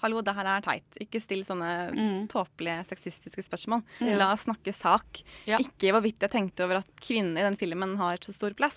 Hallo, 0.00 0.20
det 0.22 0.34
her 0.36 0.46
er 0.46 0.60
teit. 0.62 0.84
Ikke 1.00 1.20
still 1.20 1.42
sånne 1.44 1.70
Mm. 1.94 2.28
tåpelige 2.28 2.86
sexistiske 2.88 3.42
spørsmål. 3.42 3.82
Mm. 4.00 4.16
La 4.18 4.32
oss 4.32 4.44
snakke 4.46 4.72
sak. 4.74 5.22
Ja. 5.46 5.58
Ikke 5.58 5.92
hvorvidt 5.92 6.20
jeg 6.20 6.30
tenkte 6.30 6.64
over 6.64 6.78
at 6.78 6.86
kvinner 7.00 7.40
i 7.40 7.48
den 7.48 7.56
filmen 7.56 7.96
har 7.98 8.16
så 8.22 8.32
stor 8.34 8.54
plass. 8.54 8.76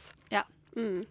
Mm. 0.75 1.05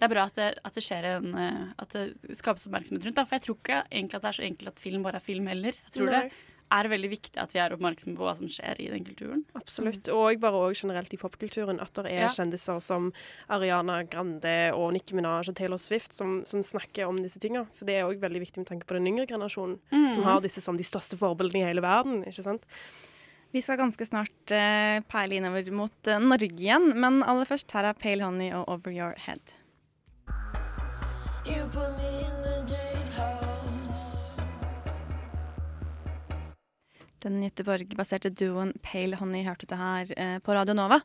det 0.00 0.06
er 0.06 0.08
bra 0.08 0.22
at 0.24 0.34
det, 0.34 0.58
at 0.64 0.72
det 0.72 0.82
skjer 0.82 1.04
en 1.18 1.34
eh, 1.36 1.72
At 1.78 1.90
det 1.90 2.14
skapes 2.38 2.64
oppmerksomhet 2.66 3.04
rundt. 3.04 3.14
Da. 3.18 3.24
For 3.26 3.36
jeg 3.36 3.42
tror 3.44 3.56
ikke 3.58 3.82
egentlig 3.92 4.14
at 4.16 4.22
det 4.22 4.28
er 4.30 4.38
så 4.38 4.46
enkelt 4.46 4.68
at 4.68 4.80
film 4.80 5.02
bare 5.02 5.16
er 5.16 5.20
film 5.20 5.46
heller. 5.52 5.72
Jeg 5.76 5.92
tror 5.92 6.08
Nei. 6.08 6.22
det 6.22 6.32
er 6.70 6.86
det 6.86 6.90
veldig 6.92 7.10
viktig 7.10 7.40
at 7.42 7.52
vi 7.54 7.58
er 7.58 7.72
oppmerksomme 7.74 8.14
på 8.18 8.22
hva 8.26 8.36
som 8.38 8.46
skjer 8.50 8.78
i 8.80 8.88
den 8.92 9.04
kulturen. 9.04 9.44
Absolutt. 9.58 10.08
Og 10.14 10.38
bare 10.40 10.60
også 10.70 10.84
generelt 10.86 11.12
i 11.12 11.18
popkulturen. 11.18 11.80
At 11.82 11.92
det 11.98 12.06
er 12.12 12.22
Ja. 12.26 12.28
kjendiser 12.28 12.80
som 12.80 13.12
Ariana 13.48 14.02
Grande 14.04 14.72
og 14.72 14.92
Nicki 14.92 15.14
Minaj 15.14 15.48
og 15.48 15.54
Taylor 15.56 15.78
Swift 15.78 16.12
som, 16.14 16.44
som 16.44 16.62
snakker 16.62 17.08
om 17.08 17.16
disse 17.18 17.40
tinga. 17.40 17.66
For 17.74 17.84
det 17.84 17.96
er 17.98 18.06
òg 18.06 18.20
veldig 18.20 18.40
viktig 18.46 18.58
med 18.62 18.66
tanke 18.70 18.86
på 18.86 18.94
den 18.94 19.06
yngre 19.10 19.26
generasjonen, 19.26 19.78
som 20.12 20.22
har 20.24 20.40
disse 20.40 20.60
som 20.62 20.76
de 20.76 20.84
største 20.86 21.18
forbildene 21.18 21.64
i 21.64 21.68
hele 21.72 21.82
verden. 21.82 22.22
ikke 22.24 22.42
sant? 22.46 22.62
Vi 23.52 23.60
skal 23.60 23.78
ganske 23.78 24.06
snart 24.06 24.52
uh, 24.54 25.00
peile 25.10 25.40
innover 25.40 25.66
mot 25.74 26.06
uh, 26.06 26.20
Norge 26.22 26.54
igjen, 26.54 26.92
men 26.94 27.24
aller 27.26 27.44
først 27.50 27.72
her 27.74 27.84
er 27.90 27.94
Pale 27.98 28.22
Honey 28.22 28.52
og 28.54 28.68
Over 28.68 28.92
Your 28.94 29.14
Head. 29.18 29.40
Den 37.20 37.42
Göteborg-baserte 37.44 38.30
duoen 38.32 38.72
Pale 38.82 39.16
Honey 39.20 39.42
hørte 39.44 39.66
du 39.68 39.74
her 39.76 40.08
eh, 40.16 40.38
på 40.40 40.54
Radio 40.56 40.72
Nova. 40.76 41.00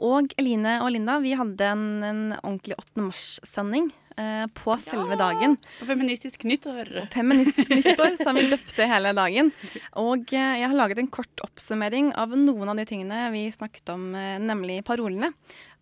Og 0.00 0.32
Eline 0.40 0.78
og 0.80 0.92
Linda, 0.94 1.18
vi 1.20 1.34
hadde 1.36 1.66
en, 1.74 1.82
en 2.06 2.20
ordentlig 2.38 2.76
8. 2.78 3.02
mars-sending 3.04 3.90
eh, 4.16 4.46
på 4.56 4.76
selve 4.80 5.18
dagen. 5.20 5.58
På 5.80 5.88
Feministisk 5.90 6.46
nyttår. 6.48 6.88
Feministisk 7.12 7.68
nyttår, 7.74 8.16
som 8.22 8.38
vi 8.40 8.46
døpte 8.54 8.86
hele 8.88 9.12
dagen. 9.18 9.52
Og 10.00 10.32
eh, 10.32 10.54
jeg 10.62 10.70
har 10.70 10.78
laget 10.78 11.02
en 11.02 11.10
kort 11.18 11.44
oppsummering 11.44 12.14
av 12.16 12.32
noen 12.38 12.72
av 12.72 12.80
de 12.80 12.86
tingene 12.88 13.26
vi 13.34 13.44
snakket 13.52 13.92
om, 13.92 14.08
eh, 14.16 14.38
nemlig 14.40 14.80
parolene. 14.88 15.34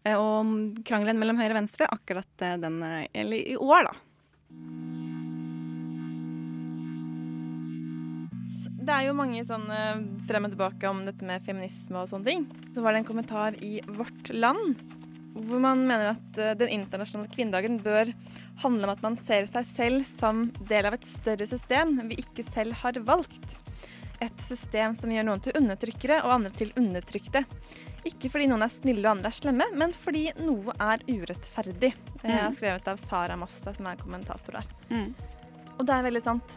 eh, 0.02 0.16
Og 0.18 0.80
krangelen 0.88 1.20
mellom 1.22 1.38
høyre 1.38 1.52
og 1.54 1.60
venstre 1.60 1.86
akkurat 1.94 2.42
eh, 2.48 2.56
den, 2.64 2.82
eller 3.12 3.38
i 3.38 3.54
år, 3.60 3.92
da. 3.92 3.94
Det 8.86 8.94
er 8.94 9.08
jo 9.08 9.16
mange 9.18 9.40
sånn 9.46 9.64
frem 10.28 10.46
og 10.46 10.52
tilbake 10.52 10.86
om 10.90 11.00
dette 11.08 11.26
med 11.26 11.42
feminisme 11.46 11.98
og 12.04 12.10
sånne 12.10 12.28
ting. 12.28 12.44
Så 12.74 12.84
var 12.84 12.94
det 12.94 13.02
en 13.02 13.08
kommentar 13.08 13.56
i 13.64 13.80
Vårt 13.86 14.30
Land 14.30 14.76
hvor 15.36 15.60
man 15.60 15.82
mener 15.86 16.14
at 16.14 16.38
eh, 16.40 16.54
den 16.56 16.70
internasjonale 16.72 17.28
kvinnedagen 17.32 17.78
bør 17.84 18.08
handle 18.62 18.86
om 18.88 18.92
at 18.94 19.02
man 19.04 19.18
ser 19.20 19.48
seg 19.50 19.66
selv 19.68 20.06
som 20.08 20.46
del 20.70 20.88
av 20.88 20.96
et 20.96 21.04
større 21.08 21.46
system 21.48 21.98
vi 22.08 22.16
ikke 22.22 22.44
selv 22.54 22.76
har 22.80 22.96
valgt. 23.04 23.58
Et 24.24 24.40
system 24.40 24.96
som 24.96 25.12
gjør 25.12 25.26
noen 25.28 25.42
til 25.44 25.56
undertrykkere 25.60 26.22
og 26.24 26.38
andre 26.38 26.54
til 26.56 26.72
undertrykte. 26.80 27.42
Ikke 28.08 28.30
fordi 28.32 28.46
noen 28.48 28.64
er 28.64 28.72
snille 28.72 29.04
og 29.04 29.18
andre 29.18 29.28
er 29.28 29.36
slemme, 29.36 29.66
men 29.76 29.92
fordi 29.92 30.30
noe 30.40 30.72
er 30.80 31.04
urettferdig. 31.10 31.92
Eh, 32.22 32.30
Jeg 32.30 32.40
har 32.40 32.56
skrevet 32.56 32.88
av 32.94 33.02
Sara 33.04 33.36
Mosta, 33.36 33.74
som 33.76 33.90
er 33.90 34.00
kommentator 34.00 34.56
her. 34.62 34.72
Mm. 34.88 35.10
Og 35.76 35.84
det 35.84 35.98
er 35.98 36.08
veldig 36.08 36.24
sant. 36.24 36.56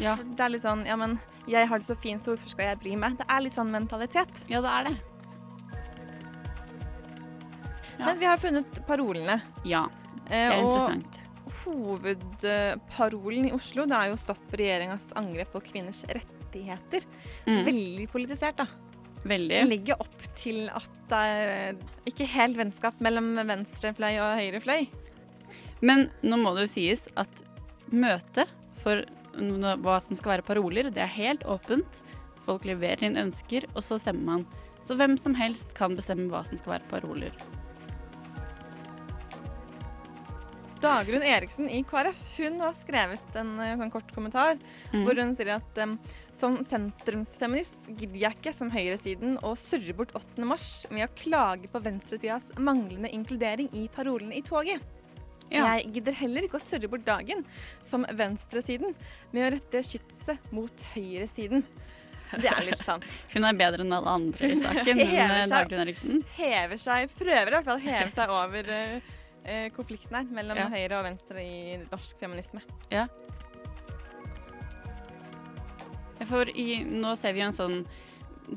Ja. 0.00 0.14
Det 0.14 0.40
er 0.40 0.54
litt 0.54 0.62
sånn 0.64 0.86
Ja, 0.86 0.94
men 0.96 1.18
jeg 1.48 1.68
har 1.68 1.78
det 1.78 1.86
så 1.86 1.96
fint, 1.98 2.22
så 2.22 2.32
hvorfor 2.34 2.48
skal 2.52 2.64
jeg 2.70 2.78
bry 2.82 2.96
meg? 2.96 3.16
Det 3.18 3.26
er 3.28 3.40
litt 3.42 3.54
sånn 3.56 3.70
mentalitet. 3.72 4.44
ja, 4.48 4.60
det 4.60 4.70
er 4.70 4.84
det. 4.90 4.96
Ja. 7.98 8.06
Men 8.06 8.18
vi 8.18 8.26
har 8.26 8.38
funnet 8.42 8.86
parolene. 8.88 9.40
Ja, 9.68 9.86
det 10.28 10.32
Eh, 10.32 10.48
er 10.48 10.62
og 10.64 10.72
interessant. 10.72 11.18
hovedparolen 11.64 13.48
i 13.48 13.52
Oslo 13.52 13.84
det 13.86 13.96
er 13.96 14.08
jo 14.10 14.16
'stopp 14.16 14.50
regjeringas 14.52 15.04
angrep 15.14 15.52
på 15.52 15.60
kvinners 15.62 16.04
rettigheter'. 16.08 17.04
Mm. 17.46 17.64
Veldig 17.66 18.08
politisert, 18.10 18.56
da. 18.56 18.64
Det 19.22 19.28
Veldig. 19.28 19.68
legger 19.68 20.00
opp 20.00 20.18
til 20.34 20.68
at 20.68 20.88
det 21.08 21.18
er 21.18 21.74
ikke 22.06 22.26
helt 22.26 22.56
vennskap 22.56 22.94
mellom 23.00 23.34
venstrefløy 23.46 24.18
og 24.18 24.38
høyrefløy. 24.38 24.88
Men 25.82 26.10
nå 26.22 26.36
må 26.38 26.54
det 26.56 26.62
jo 26.68 26.72
sies 26.74 27.08
at 27.16 27.28
møtet 27.92 28.48
for 28.82 29.04
hva 29.32 30.00
som 30.02 30.18
skal 30.18 30.36
være 30.36 30.46
paroler, 30.46 30.90
det 30.92 31.02
er 31.02 31.16
helt 31.16 31.46
åpent. 31.48 32.02
Folk 32.46 32.66
leverer 32.66 33.04
inn 33.06 33.20
ønsker, 33.20 33.68
og 33.74 33.82
så 33.86 33.98
stemmer 34.02 34.24
man. 34.24 34.46
Så 34.84 34.96
hvem 34.98 35.16
som 35.20 35.34
helst 35.38 35.74
kan 35.78 35.94
bestemme 35.94 36.30
hva 36.32 36.42
som 36.46 36.58
skal 36.58 36.78
være 36.78 36.88
paroler. 36.90 37.36
Dagrun 40.82 41.22
Eriksen 41.22 41.68
i 41.70 41.84
KrF 41.86 42.18
hun 42.42 42.56
har 42.58 42.74
skrevet 42.74 43.36
en 43.38 43.52
eh, 43.62 43.76
sånn 43.78 43.92
kort 43.92 44.08
kommentar 44.16 44.56
Mm. 44.92 45.04
hvor 45.06 45.20
hun 45.20 45.36
sier 45.38 45.52
at 45.54 45.78
som 46.36 46.56
sentrumsfeminist 46.66 47.86
gidder 47.86 48.18
jeg 48.18 48.36
ikke 48.36 48.52
som 48.56 48.72
høyresiden 48.72 49.36
å 49.46 49.54
surre 49.56 49.94
bort 49.94 50.10
8. 50.18 50.42
mars 50.44 50.86
med 50.90 51.06
å 51.06 51.12
klage 51.14 51.70
på 51.70 51.80
venstresidas 51.80 52.50
manglende 52.58 53.12
inkludering 53.14 53.70
i 53.72 53.86
parolene 53.94 54.36
i 54.36 54.42
toget. 54.42 54.82
Ja. 55.52 55.68
Jeg 55.76 55.92
gidder 55.98 56.18
heller 56.22 56.46
ikke 56.48 56.58
å 56.60 56.64
surre 56.64 56.90
bort 56.90 57.06
dagen 57.06 57.44
som 57.88 58.06
venstresiden 58.18 58.94
med 59.32 59.46
å 59.46 59.50
rette 59.56 59.82
skytset 59.86 60.52
mot 60.54 60.84
høyresiden. 60.94 61.64
Det 62.32 62.48
er 62.48 62.64
litt 62.64 62.80
sant. 62.80 63.04
Hun 63.34 63.44
er 63.44 63.56
bedre 63.58 63.84
enn 63.84 63.92
alle 63.92 64.14
andre 64.20 64.52
i 64.54 64.60
saken. 64.60 65.02
Hever 65.12 65.34
er 65.42 65.50
seg. 65.50 66.22
Hever 66.38 66.80
seg, 66.80 67.12
prøver 67.18 67.50
i 67.50 67.58
hvert 67.58 67.68
fall 67.68 67.80
å 67.80 67.84
heve 67.84 68.08
seg 68.16 68.32
over 68.32 68.72
uh, 68.72 69.12
eh, 69.44 69.66
konflikten 69.76 70.16
her 70.16 70.32
mellom 70.40 70.62
Ja. 70.62 70.70
høyre 70.72 71.02
og 71.02 71.06
venstre 71.10 71.44
i 71.44 71.76
norsk 71.90 72.22
feminisme. 72.22 72.64
Ja, 72.92 73.06
For 76.28 76.48
i, 76.54 76.82
nå 76.86 77.14
ser 77.18 77.34
vi 77.34 77.42
jo 77.42 77.48
en 77.50 77.56
sånn 77.56 77.78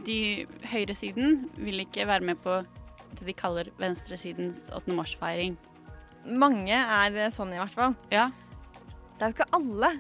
De 0.06 0.46
høyresiden 0.70 1.48
vil 1.58 1.86
ikke 1.86 2.08
være 2.10 2.28
med 2.28 2.42
på 2.44 2.60
det 3.16 3.30
de 3.30 3.34
kaller 3.38 3.70
venstresidens 3.80 4.66
8. 4.76 4.92
mars-feiring. 4.92 5.54
Mange 6.26 6.74
er 6.76 7.16
eh, 7.26 7.32
sånn 7.34 7.54
i 7.54 7.60
hvert 7.62 7.76
fall. 7.76 7.96
Ja. 8.12 8.30
Det 9.16 9.22
er 9.24 9.32
jo 9.32 9.36
ikke 9.38 9.54
alle 9.56 9.92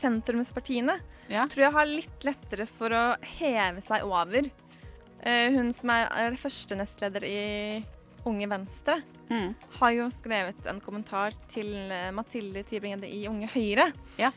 sentrumspartiene. 0.00 0.96
Ja. 1.30 1.46
Tror 1.50 1.64
jeg 1.66 1.74
har 1.76 1.88
litt 1.88 2.26
lettere 2.26 2.66
for 2.66 2.94
å 2.94 3.04
heve 3.38 3.82
seg 3.86 4.04
over. 4.06 4.48
Eh, 5.20 5.48
hun 5.54 5.72
som 5.76 5.92
er, 5.94 6.36
første 6.40 6.78
nestleder 6.78 7.26
i 7.28 7.40
Unge 8.28 8.48
Venstre, 8.50 9.00
Mm. 9.30 9.54
har 9.78 9.90
jo 9.94 10.08
skrevet 10.10 10.66
en 10.66 10.80
kommentar 10.82 11.32
til 11.48 11.68
eh, 11.92 12.10
Mathilde 12.10 12.64
Tybring-Gjedde 12.66 13.06
i 13.14 13.28
Unge 13.30 13.46
Høyre. 13.52 13.92
Ja. 14.18 14.32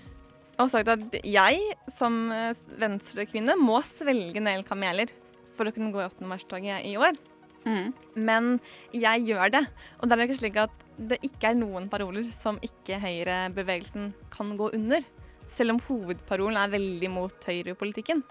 Og 0.61 0.69
sagt 0.69 0.87
at 0.87 1.15
jeg 1.25 1.57
som 1.97 2.29
venstrekvinne 2.77 3.55
må 3.57 3.79
svelge 3.81 4.37
en 4.37 4.45
del 4.51 4.61
kameler 4.63 5.09
for 5.57 5.65
å 5.65 5.73
kunne 5.73 5.89
gå 5.91 5.97
i 5.97 6.05
8. 6.05 6.27
mars-toget 6.29 6.85
i 6.85 6.93
år. 7.01 7.17
Mm. 7.63 7.93
Men 8.15 8.49
jeg 8.95 9.25
gjør 9.29 9.53
det. 9.55 9.63
Og 9.99 10.07
det 10.07 10.17
er 10.17 10.25
ikke 10.27 10.39
slik 10.39 10.59
at 10.61 10.85
det 10.97 11.19
ikke 11.25 11.51
er 11.51 11.59
noen 11.59 11.89
paroler 11.91 12.27
som 12.35 12.59
ikke 12.63 12.99
høyrebevegelsen 13.01 14.11
kan 14.33 14.53
gå 14.59 14.69
under. 14.75 15.05
Selv 15.53 15.75
om 15.75 15.81
hovedparolen 15.87 16.59
er 16.59 16.73
veldig 16.73 17.09
mot 17.13 17.49
høyrepolitikken. 17.49 18.23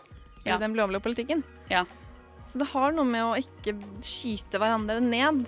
Ja. 0.42 0.54
Eller 0.54 0.64
den 0.66 0.76
blå-blå 0.76 1.02
politikken. 1.02 1.44
Ja. 1.70 1.84
Så 2.50 2.60
det 2.60 2.68
har 2.72 2.94
noe 2.94 3.08
med 3.08 3.24
å 3.24 3.36
ikke 3.38 3.76
skyte 4.04 4.60
hverandre 4.60 5.00
ned. 5.00 5.46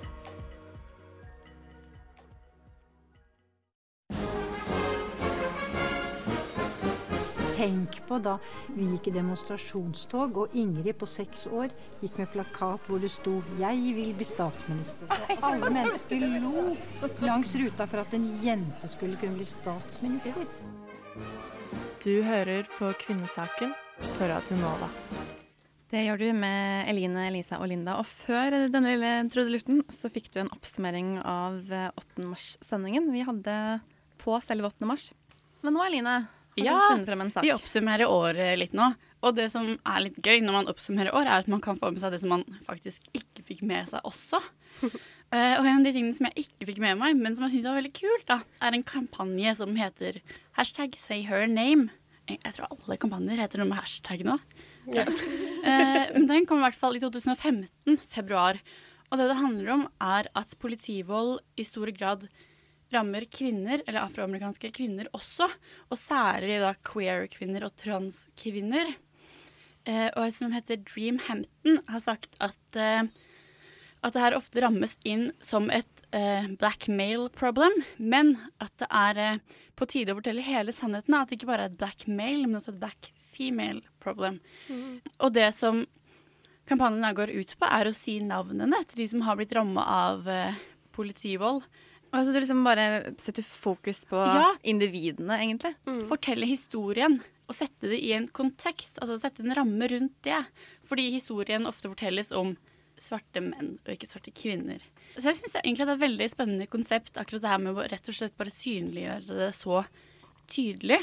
Tenk 7.65 8.03
på 8.05 8.19
da 8.21 8.35
vi 8.77 8.91
gikk 8.91 9.07
i 9.09 9.13
demonstrasjonstog, 9.15 10.37
og 10.43 10.57
Ingrid 10.59 10.99
på 11.01 11.07
seks 11.09 11.47
år 11.49 11.71
gikk 12.03 12.19
med 12.21 12.29
plakat 12.35 12.85
hvor 12.85 13.01
det 13.01 13.09
sto 13.09 13.39
'Jeg 13.57 13.95
vil 13.97 14.11
bli 14.13 14.27
statsminister'. 14.29 15.09
Og 15.09 15.47
alle 15.49 15.71
mennesker 15.73 16.27
lo 16.45 16.77
langs 17.25 17.55
ruta 17.57 17.87
for 17.87 18.05
at 18.05 18.13
en 18.13 18.27
jente 18.45 18.89
skulle 18.89 19.17
kunne 19.17 19.41
bli 19.41 19.49
statsminister. 19.49 20.45
Du 22.05 22.23
hører 22.23 22.69
på 22.77 22.93
Kvinnesaken 23.01 23.73
på 24.19 24.29
Radio 24.29 24.61
Nova. 24.61 24.91
Det 25.89 26.05
gjør 26.05 26.19
du 26.21 26.29
med 26.37 26.89
Eline, 26.91 27.29
Elisa 27.31 27.57
og 27.63 27.69
Linda. 27.69 27.97
Og 27.97 28.05
før 28.05 28.69
denne 28.69 28.93
lille 28.93 29.31
trudelutten 29.33 29.85
så 29.89 30.13
fikk 30.13 30.33
du 30.35 30.41
en 30.43 30.53
oppsummering 30.53 31.17
av 31.25 31.73
eh, 31.73 31.91
8. 31.97 32.29
mars-sendingen 32.29 33.13
vi 33.15 33.25
hadde 33.25 33.81
på 34.21 34.37
selve 34.45 34.69
8. 34.69 34.85
mars. 34.85 35.13
Men 35.63 35.79
nå, 35.79 35.85
Eline, 35.87 36.27
Ja. 36.61 36.79
Vi 37.43 37.53
oppsummerer 37.55 38.11
året 38.11 38.59
litt 38.61 38.77
nå. 38.77 38.93
Og 39.25 39.33
det 39.39 39.49
som 39.55 39.71
er 39.89 40.03
litt 40.05 40.19
gøy 40.21 40.43
når 40.45 40.59
man 40.59 40.71
oppsummerer 40.71 41.15
år, 41.17 41.27
er 41.27 41.43
at 41.43 41.51
man 41.51 41.63
kan 41.65 41.79
få 41.81 41.91
med 41.93 42.03
seg 42.03 42.13
det 42.13 42.21
som 42.23 42.35
man 42.35 42.45
faktisk 42.67 43.07
ikke 43.17 43.45
fikk 43.47 43.63
med 43.67 43.89
seg 43.89 44.05
også. 44.05 44.41
Uh, 44.83 45.55
og 45.59 45.65
en 45.65 45.79
av 45.79 45.87
de 45.87 45.95
tingene 45.97 46.17
som 46.17 46.29
jeg 46.29 46.45
ikke 46.45 46.69
fikk 46.73 46.81
med 46.85 47.01
meg, 47.01 47.17
men 47.17 47.37
som 47.37 47.47
jeg 47.47 47.57
syns 47.57 47.71
var 47.71 47.79
veldig 47.81 47.95
kult, 47.97 48.27
da, 48.29 48.41
er 48.61 48.77
en 48.77 48.87
kampanje 48.87 49.57
som 49.63 49.73
heter 49.79 50.21
hashtag 50.59 50.99
say 51.01 51.25
her 51.25 51.49
name. 51.49 51.89
Jeg, 52.29 52.41
tror 52.57 52.71
alle 52.71 53.01
kampanjer 53.01 53.41
heter 53.41 53.61
noe 53.61 53.71
med 53.73 53.81
hashtag 53.81 54.27
nå. 54.29 54.39
jeg. 54.93 55.09
Eh, 55.65 56.11
men 56.13 56.27
den 56.29 56.45
kom 56.45 56.59
i 56.61 56.65
hvert 56.67 56.77
fall 56.77 56.99
i 56.99 57.01
2015, 57.01 57.95
februar. 58.13 58.59
Og 59.09 59.17
det 59.17 59.31
det 59.31 59.39
handler 59.39 59.71
om, 59.73 59.85
er 59.97 60.27
at 60.37 60.51
politivold 60.61 61.39
i 61.57 61.65
stor 61.65 61.89
grad 61.97 62.27
rammer 62.97 63.27
kvinner, 63.31 63.83
eller 63.87 64.05
afroamerikanske 64.05 64.71
kvinner 64.75 65.11
også, 65.17 65.49
og 65.91 65.99
særlig 66.01 66.61
da 66.63 66.75
queer-kvinner 66.87 67.67
og 67.67 67.75
transkvinner. 67.81 68.95
Eh, 69.85 70.09
og 70.15 70.23
en 70.25 70.35
som 70.35 70.55
heter 70.55 70.81
Dream 70.81 71.21
Hampton, 71.27 71.81
har 71.91 72.03
sagt 72.03 72.39
at, 72.45 72.79
eh, 72.79 73.05
at 74.05 74.15
det 74.15 74.23
her 74.23 74.39
ofte 74.39 74.63
rammes 74.65 74.97
inn 75.05 75.29
som 75.45 75.69
et 75.75 76.07
eh, 76.17 76.49
black 76.61 76.89
male 76.89 77.29
problem, 77.35 77.77
men 77.99 78.37
at 78.65 78.73
det 78.81 78.89
er 78.89 79.21
eh, 79.25 79.59
på 79.77 79.89
tide 79.91 80.15
å 80.15 80.21
fortelle 80.21 80.45
hele 80.47 80.73
sannheten. 80.73 81.19
At 81.19 81.29
det 81.29 81.41
ikke 81.41 81.51
bare 81.53 81.69
er 81.69 81.75
et 81.75 81.81
black 81.81 82.07
male, 82.09 82.47
men 82.47 82.61
også 82.61 82.73
et 82.75 82.81
black 82.81 83.13
female 83.35 83.83
problem. 84.03 84.39
Og 85.19 85.35
det 85.35 85.51
som 85.57 85.85
kampanjen 86.69 87.17
går 87.17 87.33
ut 87.35 87.57
på, 87.59 87.69
er 87.69 87.89
å 87.89 87.97
si 87.97 88.19
navnene 88.25 88.81
til 88.89 89.03
de 89.03 89.09
som 89.13 89.25
har 89.27 89.39
blitt 89.39 89.55
ramma 89.57 89.85
av 89.85 90.29
eh, 90.31 90.63
politivold. 90.95 91.67
Altså 92.15 92.33
du 92.33 92.39
liksom 92.41 92.63
bare 92.67 93.15
setter 93.19 93.43
fokus 93.43 94.05
på 94.07 94.21
Ja. 94.23 94.53
individene, 94.63 95.39
egentlig. 95.43 95.75
Fortelle 96.09 96.47
historien 96.47 97.19
og 97.49 97.55
sette 97.59 97.91
det 97.91 97.99
i 98.01 98.13
en 98.17 98.29
kontekst, 98.29 98.97
altså 99.03 99.19
sette 99.21 99.43
en 99.45 99.55
ramme 99.55 99.89
rundt 99.91 100.15
det. 100.25 100.39
Fordi 100.87 101.11
historien 101.13 101.67
ofte 101.67 101.91
fortelles 101.91 102.31
om 102.33 102.55
svarte 102.97 103.43
menn 103.43 103.75
og 103.85 103.91
ikke 103.93 104.09
svarte 104.09 104.33
kvinner. 104.33 104.79
Så 105.19 105.29
jeg 105.29 105.41
syns 105.43 105.57
egentlig 105.61 105.85
det 105.85 105.93
er 105.93 105.99
et 105.99 106.05
veldig 106.09 106.31
spennende 106.31 106.67
konsept, 106.71 107.17
akkurat 107.19 107.43
det 107.43 107.51
her 107.51 107.59
med 107.59 107.75
å 107.77 107.85
rett 107.91 108.09
og 108.09 108.15
slett 108.15 108.37
bare 108.39 108.55
synliggjøre 108.55 109.27
det 109.43 109.51
så 109.55 109.83
tydelig. 110.51 111.01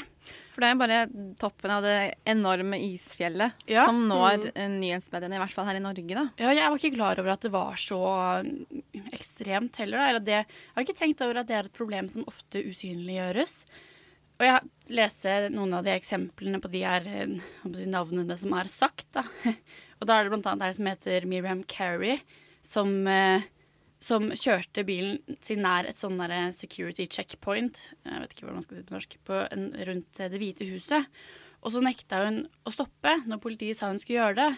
For 0.52 0.60
det 0.60 0.68
er 0.68 0.80
bare 0.80 0.98
toppen 1.40 1.72
av 1.72 1.84
det 1.84 1.96
enorme 2.28 2.76
isfjellet 2.84 3.62
Ja. 3.70 3.86
som 3.88 4.02
når 4.08 4.50
mm. 4.50 4.74
nyhetsmediene, 4.82 5.38
i 5.38 5.40
hvert 5.40 5.54
fall 5.54 5.68
her 5.70 5.78
i 5.78 5.84
Norge, 5.84 6.12
da. 6.12 6.26
Ja, 6.36 6.50
jeg 6.52 6.68
var 6.68 6.80
ikke 6.80 6.96
klar 6.98 7.22
over 7.22 7.32
at 7.32 7.46
det 7.46 7.52
var 7.54 7.80
så 7.80 8.00
mm, 8.44 8.82
ekstremt 9.16 9.80
heller. 9.80 9.96
Da. 9.96 10.10
Eller 10.10 10.26
det, 10.26 10.42
jeg 10.42 10.76
har 10.76 10.86
ikke 10.86 10.98
tenkt 10.98 11.24
over 11.24 11.40
at 11.40 11.48
det 11.48 11.56
er 11.56 11.70
et 11.70 11.78
problem 11.78 12.10
som 12.12 12.28
ofte 12.28 12.60
usynliggjøres. 12.68 13.56
Og 14.42 14.46
jeg 14.48 14.96
leste 14.98 15.34
noen 15.54 15.72
av 15.78 15.86
de 15.86 15.94
eksemplene 15.94 16.60
på 16.60 16.70
de 16.72 16.84
her 16.84 17.08
eh, 17.08 17.34
navnene 17.88 18.36
som 18.36 18.54
er 18.58 18.70
sagt. 18.70 19.08
Da. 19.14 19.24
Og 20.02 20.08
da 20.08 20.18
er 20.18 20.28
det 20.28 20.40
annet 20.42 20.66
ei 20.66 20.72
som 20.76 20.88
heter 20.90 21.28
Miriam 21.30 21.62
Carey, 21.70 22.18
som, 22.66 22.90
eh, 23.08 23.48
som 24.02 24.30
kjørte 24.34 24.82
bilen 24.86 25.36
sin 25.46 25.62
nær 25.62 25.86
et 25.86 26.00
sånn 26.00 26.18
security 26.56 27.06
checkpoint, 27.06 27.78
jeg 28.02 28.20
vet 28.24 28.32
ikke 28.34 28.48
hva 28.48 28.56
man 28.56 28.64
skal 28.66 28.80
si 28.80 28.86
på 28.88 28.96
norsk, 28.96 29.16
på 29.28 29.36
en, 29.46 29.68
rundt 29.86 30.20
eh, 30.20 30.28
Det 30.32 30.40
hvite 30.42 30.66
huset. 30.66 31.06
Og 31.62 31.70
så 31.70 31.82
nekta 31.84 32.24
hun 32.26 32.40
å 32.66 32.72
stoppe 32.74 33.12
når 33.30 33.38
politiet 33.44 33.78
sa 33.78 33.92
hun 33.92 34.00
skulle 34.02 34.18
gjøre 34.18 34.40
det. 34.40 34.50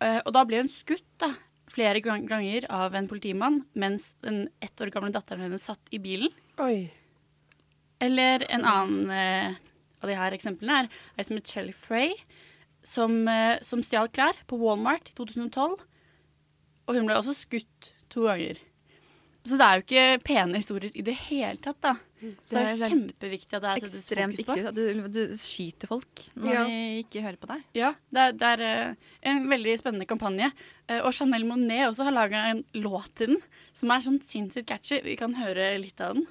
Eh, 0.00 0.20
og 0.24 0.32
da 0.32 0.44
ble 0.48 0.62
hun 0.62 0.72
skutt 0.72 1.04
da, 1.20 1.34
flere 1.70 2.00
gang- 2.00 2.24
ganger 2.26 2.64
av 2.72 2.96
en 2.96 3.06
politimann 3.10 3.60
mens 3.78 4.14
den 4.24 4.48
ett 4.64 4.80
år 4.80 4.90
gamle 4.94 5.12
datteren 5.12 5.44
hennes 5.44 5.68
satt 5.68 5.92
i 5.92 6.00
bilen. 6.00 6.32
Oi. 6.58 6.88
Eller 8.00 8.46
en 8.48 8.64
annen 8.64 9.10
eh, 9.12 9.58
av 10.00 10.08
de 10.08 10.16
her 10.16 10.32
eksemplene 10.32 10.86
er 10.86 10.88
ei 11.20 11.26
som 11.28 11.36
het 11.36 11.52
Shelly 11.52 11.76
Frey, 11.76 12.14
som, 12.82 13.20
eh, 13.28 13.58
som 13.60 13.84
stjal 13.84 14.08
klær 14.08 14.40
på 14.48 14.56
Walmart 14.56 15.12
i 15.12 15.16
2012. 15.20 15.76
Og 16.88 16.96
hun 16.96 17.06
ble 17.06 17.20
også 17.20 17.36
skutt 17.36 17.92
to 18.10 18.24
ganger. 18.24 18.56
Så 19.48 19.56
det 19.56 19.64
er 19.66 19.78
jo 19.78 19.82
ikke 19.86 20.22
pene 20.26 20.58
historier 20.60 20.92
i 20.94 21.02
det 21.06 21.14
hele 21.30 21.56
tatt, 21.64 21.78
da. 21.80 21.94
Så 22.44 22.52
det 22.52 22.60
er 22.60 22.66
jo 22.74 22.88
kjempeviktig 22.90 23.56
at 23.56 23.62
det 23.64 23.70
er 23.70 23.86
Ekstremt 23.86 24.36
fokus 24.42 24.66
på. 24.66 24.72
Du, 24.76 24.82
du 25.08 25.20
skyter 25.40 25.88
folk 25.88 26.24
når 26.36 26.52
Ja. 26.52 26.64
de 26.68 26.80
ikke 27.06 27.22
hører 27.24 27.38
på 27.40 27.48
deg. 27.54 27.62
Ja, 27.80 27.94
det 28.12 28.20
er, 28.26 28.32
det 28.36 28.50
er 28.50 28.64
eh, 28.66 28.94
en 29.32 29.48
veldig 29.48 29.78
spennende 29.80 30.06
kampanje. 30.10 30.50
Eh, 30.88 31.00
og 31.00 31.14
Chanel 31.16 31.48
Monet 31.48 31.86
også 31.88 32.04
har 32.10 32.12
laga 32.18 32.44
en 32.50 32.64
låt 32.76 33.14
til 33.16 33.32
den 33.38 33.40
som 33.72 33.90
er 33.96 34.04
sånn 34.04 34.20
sinnssykt 34.20 34.68
catchy. 34.68 35.00
Vi 35.08 35.16
kan 35.16 35.32
høre 35.40 35.72
litt 35.80 36.04
av 36.04 36.18
den. 36.20 36.28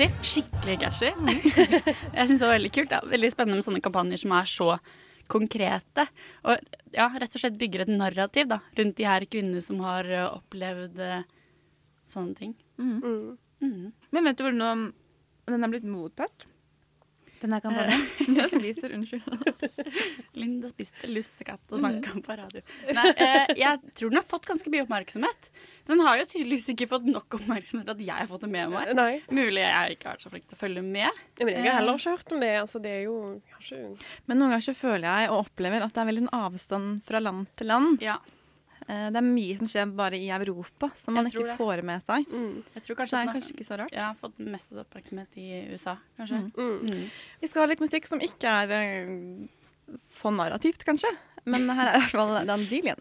Catchy. 0.00 0.40
Skikkelig 0.40 0.78
cashy. 0.80 1.10
jeg 1.12 2.28
syns 2.28 2.38
det 2.40 2.46
var 2.46 2.54
veldig 2.54 2.70
kult. 2.72 2.92
Ja. 2.94 3.00
Veldig 3.04 3.30
spennende 3.34 3.58
med 3.58 3.66
sånne 3.66 3.82
kampanjer 3.84 4.22
som 4.22 4.32
er 4.32 4.46
så 4.48 4.68
konkrete. 5.30 6.06
Og 6.48 6.78
ja, 6.94 7.10
rett 7.20 7.36
og 7.36 7.42
slett 7.42 7.58
bygger 7.60 7.84
et 7.84 7.92
narrativ 7.92 8.48
da, 8.48 8.62
rundt 8.78 8.96
de 8.96 9.04
her 9.04 9.26
kvinnene 9.28 9.60
som 9.64 9.82
har 9.84 10.08
eh, 10.08 10.24
opplevd 10.24 11.02
eh, 11.04 11.26
sånne 12.08 12.32
ting. 12.38 12.54
Mm. 12.80 13.36
Mm. 13.60 13.92
Men 14.16 14.30
vet 14.30 14.40
du 14.40 14.46
hvordan 14.46 14.86
den 15.50 15.68
er 15.68 15.74
blitt 15.74 15.84
mottatt? 15.84 16.48
Den 17.40 17.54
her 17.56 17.62
kampanjen? 17.64 18.02
Jeg 18.36 18.48
spiser, 18.52 18.94
unnskyld. 18.96 19.22
Linda 20.40 20.68
spiste 20.70 21.08
lussekatt 21.08 21.72
og 21.72 21.80
snakka 21.80 22.20
på 22.24 22.36
radio. 22.36 22.62
Nei, 22.96 23.06
eh, 23.16 23.52
jeg 23.58 23.94
tror 23.96 24.12
den 24.12 24.20
har 24.20 24.26
fått 24.28 24.48
ganske 24.50 24.72
mye 24.72 24.84
oppmerksomhet. 24.84 25.48
Den 25.88 26.02
har 26.04 26.20
jo 26.20 26.26
tydeligvis 26.28 26.68
ikke 26.74 26.88
fått 26.90 27.08
nok 27.08 27.38
oppmerksomhet 27.40 27.88
til 27.88 27.96
at 27.96 28.02
jeg 28.04 28.18
har 28.22 28.28
fått 28.30 28.44
det 28.44 28.50
med 28.52 28.74
meg. 28.74 28.92
Nei. 28.98 29.12
Mulig 29.32 29.64
jeg 29.64 29.96
ikke 29.96 30.10
har 30.10 30.18
vært 30.18 30.26
så 30.26 30.32
flink 30.34 30.50
til 30.50 30.58
å 30.58 30.60
følge 30.60 30.84
med. 30.84 31.22
Ja, 31.40 31.46
men 31.46 31.54
jeg 31.56 31.64
har 31.70 31.80
heller 31.80 32.02
ikke 32.02 32.16
hørt 32.18 32.36
om 32.36 32.44
det. 32.44 32.52
Altså, 32.60 32.82
det 32.84 32.92
er 32.98 33.06
jo 33.06 33.16
ikke... 33.40 33.80
Men 34.28 34.42
noen 34.42 34.54
ganger 34.54 34.68
så 34.68 34.76
føler 34.76 35.08
jeg 35.08 35.32
og 35.32 35.46
opplever 35.46 35.86
at 35.86 35.96
det 35.96 36.04
er 36.04 36.10
veldig 36.12 36.26
en 36.26 36.34
avstand 36.42 37.00
fra 37.08 37.24
land 37.24 37.48
til 37.56 37.72
land. 37.72 38.04
Ja. 38.04 38.18
Eh, 38.90 39.06
Det 39.14 39.20
er 39.20 39.26
mye 39.26 39.56
som 39.58 39.68
skjer 39.70 39.92
bare 39.94 40.18
i 40.18 40.28
Europa 40.34 40.88
som 40.98 41.14
man 41.14 41.28
ikke 41.30 41.44
det. 41.46 41.56
får 41.60 41.82
med 41.86 42.02
seg. 42.08 42.26
Jeg 42.74 42.82
tror 42.86 42.96
Så 43.06 43.10
det 43.14 43.20
er 43.20 43.32
kanskje 43.34 43.54
ikke 43.54 43.66
så 43.68 43.78
rart. 43.78 43.92
Jeg 43.94 44.02
har 44.02 44.16
fått 44.18 44.38
mest 44.42 44.72
oppmerksomhet 44.72 45.38
i 45.38 45.48
USA, 45.74 45.96
kanskje. 46.18 46.40
Mm. 46.56 46.76
Mm. 46.88 47.04
Vi 47.40 47.46
skal 47.50 47.62
ha 47.62 47.70
litt 47.70 47.80
musikk 47.84 48.06
som 48.10 48.20
ikke 48.20 48.50
er 48.64 48.74
eh, 48.78 49.96
så 50.10 50.32
narrativt, 50.34 50.84
kanskje. 50.84 51.12
Men 51.46 51.68
her 51.70 51.92
er 51.92 51.96
i 51.98 52.02
hvert 52.02 52.16
fall 52.18 52.46
Dandelion. 52.46 53.00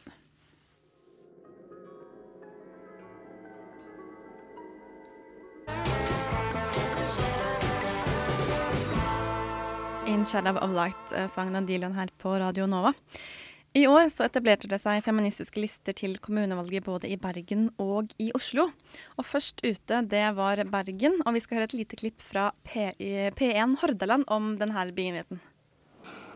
In 10.08 10.26
Shadow 10.26 10.58
of 10.58 10.72
Light 10.74 11.10
sang 11.36 11.52
den 11.54 11.54
Dandelion 11.66 11.94
her 11.94 12.10
på 12.18 12.32
Radio 12.42 12.66
Nova. 12.66 12.94
I 13.78 13.84
år 13.86 14.08
så 14.10 14.26
etablerte 14.26 14.66
det 14.66 14.80
seg 14.82 15.04
feministiske 15.06 15.62
lister 15.62 15.94
til 15.94 16.16
kommunevalget 16.18 16.88
både 16.88 17.12
i 17.14 17.20
Bergen 17.22 17.68
og 17.78 18.10
i 18.18 18.32
Oslo. 18.34 18.72
Og 19.14 19.28
først 19.30 19.62
ute, 19.62 20.00
det 20.10 20.24
var 20.40 20.64
Bergen, 20.72 21.20
og 21.22 21.36
vi 21.36 21.42
skal 21.44 21.60
høre 21.60 21.70
et 21.70 21.76
lite 21.78 22.00
klipp 22.00 22.26
fra 22.26 22.48
P 22.66 22.90
P1 23.38 23.78
Hordaland 23.84 24.26
om 24.26 24.56
denne 24.58 24.88
begivenheten. 24.90 25.44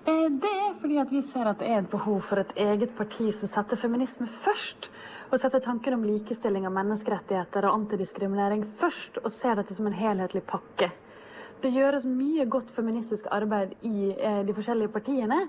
Eh, 0.06 0.30
Det 0.30 0.54
er 0.62 0.78
fordi 0.80 0.98
at 1.02 1.12
vi 1.12 1.22
ser 1.22 1.50
at 1.50 1.58
det 1.58 1.68
er 1.72 1.80
et 1.80 1.90
behov 1.90 2.22
for 2.22 2.38
et 2.38 2.54
eget 2.56 2.96
parti 2.96 3.32
som 3.34 3.48
setter 3.48 3.82
feminisme 3.82 4.30
først. 4.46 4.92
Og 5.32 5.40
setter 5.40 5.60
tanken 5.60 5.94
om 5.94 6.04
likestilling 6.06 6.68
av 6.68 6.74
menneskerettigheter 6.78 7.66
og 7.66 7.80
antidiskriminering 7.80 8.68
først, 8.78 9.18
og 9.26 9.32
ser 9.32 9.56
dette 9.56 9.74
som 9.74 9.88
en 9.88 9.98
helhetlig 9.98 10.44
pakke. 10.46 10.92
Det 11.64 11.74
gjøres 11.74 12.06
mye 12.06 12.46
godt 12.46 12.70
feministisk 12.76 13.26
arbeid 13.32 13.74
i 13.82 14.12
eh, 14.14 14.44
de 14.46 14.54
forskjellige 14.54 14.94
partiene, 14.94 15.48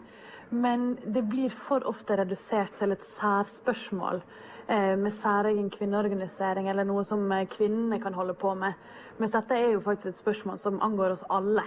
men 0.50 0.98
det 1.04 1.22
blir 1.28 1.54
for 1.68 1.86
ofte 1.88 2.16
redusert 2.18 2.74
til 2.78 2.92
et 2.94 3.06
særspørsmål 3.16 4.20
eh, 4.68 4.94
med 4.98 5.16
særegen 5.18 5.70
kvinneorganisering 5.70 6.68
eller 6.70 6.86
noe 6.88 7.04
som 7.04 7.24
eh, 7.32 7.46
kvinnene 7.50 8.00
kan 8.02 8.14
holde 8.14 8.34
på 8.34 8.54
med. 8.58 8.74
Mens 9.18 9.34
dette 9.34 9.56
er 9.56 9.74
jo 9.74 9.82
faktisk 9.84 10.12
et 10.12 10.22
spørsmål 10.22 10.58
som 10.58 10.82
angår 10.82 11.16
oss 11.16 11.26
alle. 11.30 11.64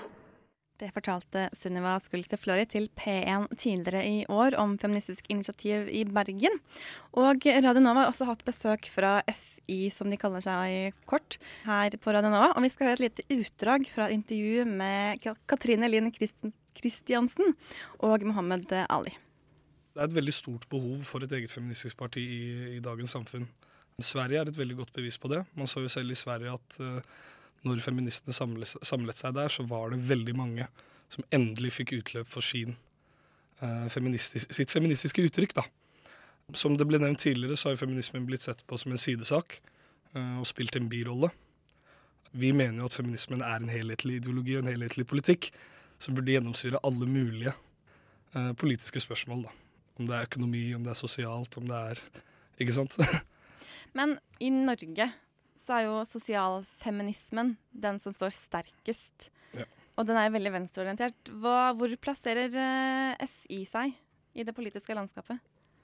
Det 0.77 0.91
fortalte 0.93 1.47
Sunniva 1.57 1.95
Skulse 2.05 2.37
Flori 2.37 2.67
til 2.69 2.83
P1 2.93 3.47
tidligere 3.57 4.03
i 4.05 4.17
år 4.29 4.53
om 4.61 4.75
Feministisk 4.77 5.25
initiativ 5.33 5.87
i 5.89 6.03
Bergen. 6.05 6.59
Og 7.17 7.47
Radio 7.49 7.81
Nova 7.81 8.03
har 8.03 8.11
også 8.11 8.27
hatt 8.29 8.43
besøk 8.45 8.85
fra 8.93 9.15
FI, 9.25 9.87
som 9.89 10.11
de 10.13 10.19
kaller 10.21 10.43
seg 10.45 10.93
kort, 11.09 11.39
her 11.65 11.97
på 11.97 12.13
Radio 12.13 12.29
Nova. 12.29 12.51
Og 12.53 12.61
vi 12.61 12.69
skal 12.69 12.91
høre 12.91 12.99
et 12.99 13.05
lite 13.07 13.39
utdrag 13.39 13.87
fra 13.89 14.05
et 14.05 14.19
intervju 14.19 14.67
med 14.69 15.25
Katrine 15.49 15.89
Linn 15.89 16.11
Kristiansen 16.13 17.55
og 18.05 18.27
Mohammed 18.29 18.69
Ali. 18.85 19.15
Det 19.97 20.03
er 20.03 20.11
et 20.11 20.19
veldig 20.19 20.35
stort 20.37 20.67
behov 20.69 21.01
for 21.09 21.25
et 21.25 21.33
eget 21.33 21.49
feministisk 21.49 21.97
parti 21.97 22.21
i, 22.21 22.43
i 22.77 22.83
dagens 22.85 23.17
samfunn. 23.17 23.49
Sverige 23.97 24.43
er 24.43 24.51
et 24.51 24.61
veldig 24.61 24.77
godt 24.83 24.93
bevis 24.93 25.17
på 25.17 25.33
det. 25.33 25.41
Man 25.57 25.65
så 25.65 25.81
jo 25.81 25.89
selv 25.89 26.13
i 26.13 26.19
Sverige 26.19 26.53
at 26.53 26.77
eh, 26.85 27.01
når 27.65 27.81
feministene 27.83 28.35
samlet, 28.35 28.75
samlet 28.85 29.19
seg 29.19 29.35
der, 29.37 29.49
så 29.51 29.65
var 29.67 29.91
det 29.91 30.03
veldig 30.09 30.35
mange 30.37 30.67
som 31.13 31.25
endelig 31.33 31.73
fikk 31.77 31.95
utløp 31.97 32.29
for 32.29 32.45
sin, 32.45 32.75
eh, 33.61 33.87
feministis, 33.89 34.47
sitt 34.51 34.71
feministiske 34.71 35.23
uttrykk. 35.23 35.53
da. 35.53 35.63
Som 36.53 36.77
det 36.77 36.87
ble 36.87 36.99
nevnt 36.99 37.19
tidligere, 37.19 37.57
så 37.57 37.69
har 37.69 37.75
feminismen 37.75 38.25
blitt 38.25 38.41
sett 38.41 38.65
på 38.67 38.77
som 38.77 38.91
en 38.91 38.97
sidesak 38.97 39.59
eh, 40.15 40.39
og 40.39 40.47
spilt 40.47 40.75
en 40.75 40.89
birolle. 40.89 41.29
Vi 42.31 42.51
mener 42.51 42.79
jo 42.79 42.85
at 42.85 42.93
feminismen 42.93 43.41
er 43.41 43.55
en 43.55 43.69
helhetlig 43.69 44.21
ideologi 44.21 44.57
og 44.57 44.65
en 44.65 44.71
helhetlig 44.71 45.07
politikk 45.07 45.51
som 45.99 46.15
burde 46.15 46.31
gjennomsyre 46.31 46.79
alle 46.83 47.05
mulige 47.05 47.53
eh, 48.35 48.53
politiske 48.53 48.99
spørsmål. 48.99 49.43
da. 49.43 49.49
Om 49.97 50.07
det 50.07 50.15
er 50.15 50.27
økonomi, 50.29 50.73
om 50.75 50.83
det 50.83 50.91
er 50.91 50.99
sosialt, 50.99 51.57
om 51.57 51.67
det 51.67 51.75
er 51.75 52.01
Ikke 52.59 52.73
sant? 52.73 52.97
Men 53.97 54.17
i 54.39 54.49
Norge 54.49 55.11
så 55.67 55.75
er 55.75 55.87
jo 55.89 55.97
sosialfeminismen 56.07 57.55
den 57.75 57.99
som 57.99 58.15
står 58.15 58.31
sterkest. 58.35 59.27
Ja. 59.57 59.65
Og 59.99 60.07
den 60.07 60.19
er 60.19 60.31
veldig 60.31 60.53
venstreorientert. 60.53 61.31
Hva, 61.41 61.73
hvor 61.75 61.91
plasserer 61.99 62.53
eh, 62.55 63.27
FI 63.43 63.63
seg 63.67 63.95
i 64.37 64.45
det 64.47 64.55
politiske 64.55 64.95
landskapet? 64.95 65.41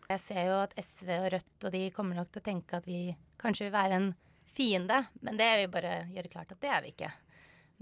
Jeg 0.07 0.21
ser 0.23 0.47
jo 0.47 0.59
at 0.61 0.75
SV 0.79 1.09
og 1.17 1.29
Rødt 1.33 1.67
og 1.67 1.73
de 1.73 1.87
kommer 1.95 2.19
nok 2.19 2.31
til 2.31 2.43
å 2.43 2.45
tenke 2.45 2.79
at 2.79 2.87
vi 2.87 3.15
kanskje 3.41 3.67
vil 3.67 3.75
være 3.75 3.99
en 3.99 4.09
fiende, 4.53 4.99
men 5.25 5.39
det 5.39 5.47
vil 5.49 5.65
vi 5.65 5.73
bare 5.73 5.93
gjøre 6.13 6.31
klart 6.31 6.51
at 6.53 6.61
det 6.61 6.69
er 6.71 6.83
vi 6.85 6.93
ikke. 6.93 7.09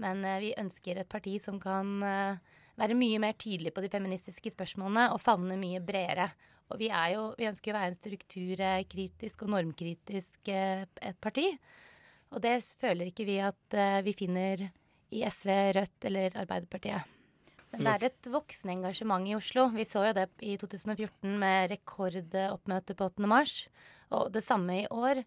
Men 0.02 0.24
eh, 0.26 0.40
vi 0.42 0.56
ønsker 0.58 0.98
et 0.98 1.10
parti 1.12 1.36
som 1.42 1.60
kan 1.62 1.92
eh, 2.06 2.56
være 2.80 2.98
mye 2.98 3.20
mer 3.22 3.36
tydelig 3.38 3.74
på 3.76 3.84
de 3.84 3.92
feministiske 3.92 4.54
spørsmålene 4.56 5.12
og 5.12 5.22
favne 5.22 5.60
mye 5.60 5.82
bredere. 5.84 6.32
Og 6.72 6.80
vi, 6.80 6.88
er 6.88 7.14
jo, 7.14 7.28
vi 7.36 7.46
ønsker 7.50 7.68
jo 7.70 7.76
å 7.76 7.78
være 7.78 7.92
en 7.92 7.98
strukturkritisk 7.98 9.42
og 9.44 9.50
normkritisk 9.52 10.50
parti. 11.20 11.50
Og 12.32 12.40
det 12.44 12.58
føler 12.80 13.10
ikke 13.10 13.26
vi 13.28 13.38
at 13.44 13.76
eh, 13.76 14.00
vi 14.06 14.14
finner 14.16 14.68
i 15.12 15.22
SV, 15.28 15.50
Rødt 15.76 16.08
eller 16.08 16.38
Arbeiderpartiet. 16.40 17.08
Men 17.72 17.86
det 17.86 17.92
er 17.92 18.04
et 18.10 18.28
voksende 18.28 18.74
engasjement 18.74 19.28
i 19.28 19.36
Oslo. 19.36 19.70
Vi 19.72 19.86
så 19.88 20.04
jo 20.08 20.16
det 20.16 20.26
i 20.44 20.58
2014 20.60 21.38
med 21.40 21.70
rekordoppmøte 21.72 22.96
på 22.96 23.08
8. 23.08 23.28
mars, 23.28 23.54
og 24.12 24.28
det 24.34 24.44
samme 24.44 24.82
i 24.82 24.88
år. 24.92 25.22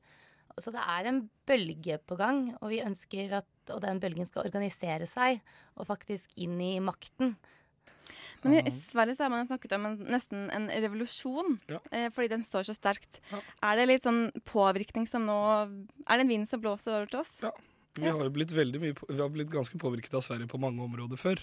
Så 0.61 0.71
det 0.71 0.83
er 0.85 1.09
en 1.09 1.23
bølge 1.49 1.97
på 2.05 2.17
gang, 2.19 2.47
og 2.61 2.69
vi 2.71 2.83
ønsker 2.85 3.33
at 3.41 3.73
og 3.73 3.81
den 3.81 3.97
bølgen 3.97 4.27
skal 4.29 4.45
organisere 4.45 5.07
seg 5.09 5.41
og 5.73 5.87
faktisk 5.89 6.29
inn 6.37 6.59
i 6.61 6.77
makten. 6.83 7.33
Men 8.43 8.67
i 8.67 8.73
Sverige 8.73 9.15
så 9.17 9.25
har 9.25 9.31
man 9.33 9.47
snakket 9.47 9.75
om 9.77 9.85
en, 9.89 9.95
nesten 10.11 10.49
en 10.53 10.67
revolusjon, 10.69 11.55
eh, 11.91 12.09
fordi 12.13 12.31
den 12.35 12.43
står 12.45 12.67
så 12.67 12.75
sterkt. 12.77 13.21
Er 13.63 13.79
det 13.79 13.87
litt 13.89 14.05
sånn 14.05 14.27
påvirkning 14.45 15.07
som 15.09 15.25
nå 15.25 15.37
Er 16.05 16.17
det 16.17 16.25
en 16.25 16.33
vind 16.33 16.49
som 16.49 16.61
blåser 16.61 16.93
over 16.93 17.09
til 17.09 17.23
oss? 17.23 17.33
Vi 17.95 18.09
har 18.09 18.19
jo 18.19 18.33
blitt 18.35 18.51
veldig 18.51 18.81
mye 18.81 18.95
Vi 19.07 19.21
har 19.21 19.31
blitt 19.31 19.53
ganske 19.53 19.79
påvirket 19.79 20.13
av 20.17 20.25
Sverige 20.25 20.49
på 20.51 20.59
mange 20.59 20.83
områder 20.83 21.19
før. 21.19 21.41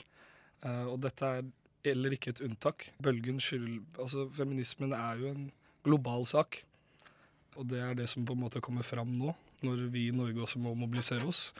Eh, 0.62 0.86
og 0.86 1.00
dette 1.02 1.26
er 1.26 1.48
heller 1.86 2.14
ikke 2.14 2.34
et 2.34 2.44
unntak. 2.44 2.90
Bølgen 3.02 3.40
skyld 3.42 3.80
Altså, 3.98 4.28
feminismen 4.36 4.94
er 4.96 5.22
jo 5.22 5.32
en 5.32 5.48
global 5.86 6.26
sak. 6.28 6.62
Og 7.58 7.66
det 7.68 7.80
er 7.84 7.96
det 7.98 8.08
som 8.08 8.24
på 8.24 8.36
en 8.36 8.44
måte 8.44 8.62
kommer 8.64 8.86
fram 8.86 9.10
nå, 9.18 9.34
når 9.62 9.88
vi 9.92 10.06
i 10.08 10.14
Norge 10.14 10.40
også 10.44 10.60
må 10.62 10.72
mobilisere 10.78 11.26
oss. 11.28 11.50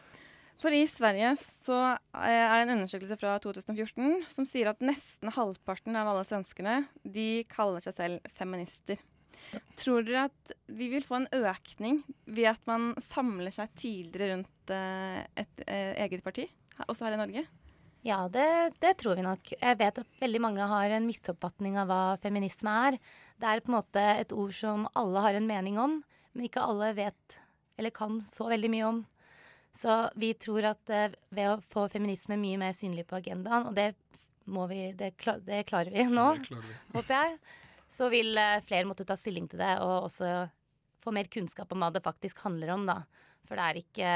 For 0.63 0.71
i 0.71 0.85
Sverige 0.87 1.33
så 1.41 1.77
eh, 1.91 2.31
er 2.31 2.61
det 2.61 2.69
en 2.69 2.77
undersøkelse 2.77 3.17
fra 3.19 3.35
2014 3.43 4.29
som 4.31 4.47
sier 4.47 4.71
at 4.71 4.85
nesten 4.85 5.33
halvparten 5.35 5.97
av 5.99 6.13
alle 6.13 6.23
svenskene 6.29 6.85
de 7.03 7.43
kaller 7.51 7.83
seg 7.83 7.97
selv 7.97 8.29
feminister. 8.39 9.01
Tror 9.81 10.07
dere 10.07 10.29
at 10.29 10.55
vi 10.71 10.87
vil 10.93 11.03
få 11.03 11.19
en 11.19 11.27
økning 11.35 11.99
ved 12.31 12.53
at 12.53 12.63
man 12.71 12.93
samler 13.09 13.51
seg 13.55 13.75
tidligere 13.75 14.37
rundt 14.37 14.75
eh, 14.77 15.19
et 15.43 15.67
eh, 15.67 15.99
eget 16.07 16.23
parti, 16.23 16.47
også 16.87 17.09
her 17.09 17.19
i 17.19 17.23
Norge? 17.25 17.45
Ja, 18.07 18.23
det, 18.31 18.47
det 18.83 18.97
tror 19.03 19.19
vi 19.19 19.27
nok. 19.27 19.55
Jeg 19.59 19.79
vet 19.83 19.99
at 19.99 20.23
veldig 20.23 20.47
mange 20.47 20.71
har 20.71 20.95
en 20.95 21.11
misoppfatning 21.11 21.75
av 21.83 21.91
hva 21.91 22.03
feminisme 22.23 22.71
er. 22.87 23.03
Det 23.39 23.51
er 23.51 23.63
på 23.63 23.71
en 23.71 23.81
måte 23.81 24.11
et 24.15 24.35
ord 24.35 24.55
som 24.55 24.87
alle 24.99 25.27
har 25.27 25.39
en 25.39 25.51
mening 25.51 25.79
om, 25.83 26.01
men 26.35 26.47
ikke 26.47 26.63
alle 26.63 26.95
vet 26.99 27.43
eller 27.79 27.95
kan 27.95 28.21
så 28.23 28.47
veldig 28.51 28.71
mye 28.71 28.87
om. 28.87 29.03
Så 29.79 29.97
vi 30.21 30.33
tror 30.37 30.67
at 30.73 30.93
eh, 30.93 31.15
ved 31.33 31.49
å 31.49 31.61
få 31.73 31.87
feminisme 31.93 32.37
mye 32.41 32.61
mer 32.61 32.75
synlig 32.77 33.07
på 33.09 33.19
agendaen, 33.21 33.71
og 33.71 33.77
det 33.79 33.93
må 34.53 34.67
vi 34.71 34.91
Det, 34.99 35.13
klar, 35.17 35.39
det 35.47 35.63
klarer 35.69 35.95
vi 35.95 36.05
nå, 36.11 36.27
Det 36.37 36.49
klarer 36.49 36.67
vi. 36.67 36.77
håper 36.97 37.15
jeg, 37.17 37.39
så 37.93 38.09
vil 38.13 38.37
eh, 38.37 38.61
flere 38.67 38.89
måtte 38.89 39.07
ta 39.09 39.17
stilling 39.17 39.49
til 39.49 39.63
det, 39.63 39.73
og 39.81 40.09
også 40.11 40.31
få 41.03 41.15
mer 41.15 41.31
kunnskap 41.33 41.73
om 41.75 41.83
hva 41.83 41.91
det 41.95 42.05
faktisk 42.05 42.43
handler 42.45 42.75
om, 42.77 42.87
da. 42.87 43.03
For 43.49 43.59
det 43.59 43.67
er 43.69 43.83
ikke 43.83 44.15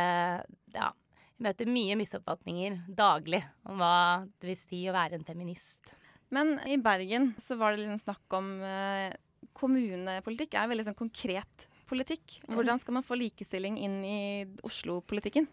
Ja. 0.77 0.93
Vi 1.37 1.45
møter 1.45 1.69
mye 1.69 1.99
misoppfatninger 2.01 2.79
daglig 2.97 3.43
om 3.69 3.77
hva 3.77 4.25
det 4.41 4.49
vil 4.49 4.57
si 4.57 4.79
å 4.89 4.95
være 4.97 5.19
en 5.19 5.27
feminist. 5.29 5.93
Men 6.33 6.55
i 6.65 6.79
Bergen 6.81 7.35
så 7.45 7.59
var 7.61 7.75
det 7.77 7.85
litt 7.85 8.01
snakk 8.07 8.37
om 8.39 8.47
eh, 8.65 9.13
kommunepolitikk 9.57 10.57
er 10.57 10.71
veldig 10.71 10.87
sånn 10.89 10.97
konkret 10.99 11.67
politikk. 11.89 12.41
Hvordan 12.51 12.81
skal 12.83 12.99
man 12.99 13.07
få 13.07 13.19
likestilling 13.19 13.79
inn 13.83 14.01
i 14.05 14.19
Oslo-politikken? 14.67 15.49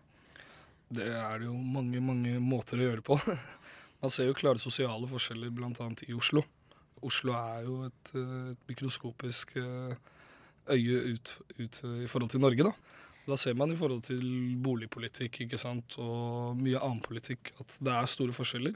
Det 0.94 1.08
er 1.10 1.42
det 1.42 1.48
jo 1.48 1.56
mange, 1.58 2.02
mange 2.04 2.38
måter 2.44 2.82
å 2.82 2.88
gjøre 2.90 3.06
på. 3.06 3.18
Man 4.04 4.12
ser 4.12 4.28
jo 4.28 4.36
klare 4.36 4.60
sosiale 4.60 5.08
forskjeller 5.08 5.54
bl.a. 5.56 5.72
i 6.06 6.14
Oslo. 6.14 6.44
Oslo 7.04 7.36
er 7.38 7.68
jo 7.68 7.78
et, 7.88 8.12
eh, 8.20 8.50
et 8.52 8.66
mikroskopisk 8.68 9.56
eh, 9.60 9.94
øye 10.76 10.98
ut, 11.14 11.32
ut 11.60 11.80
eh, 11.88 12.02
i 12.04 12.10
forhold 12.12 12.34
til 12.34 12.44
Norge, 12.44 12.68
da. 12.68 12.74
Da 13.24 13.38
ser 13.40 13.56
man 13.56 13.72
i 13.72 13.78
forhold 13.80 14.04
til 14.04 14.26
boligpolitikk 14.64 15.46
ikke 15.46 15.60
sant, 15.60 15.96
og 16.04 16.60
mye 16.60 16.82
annen 16.82 17.00
politikk 17.04 17.54
at 17.64 17.78
det 17.80 17.94
er 17.96 18.12
store 18.12 18.36
forskjeller. 18.36 18.76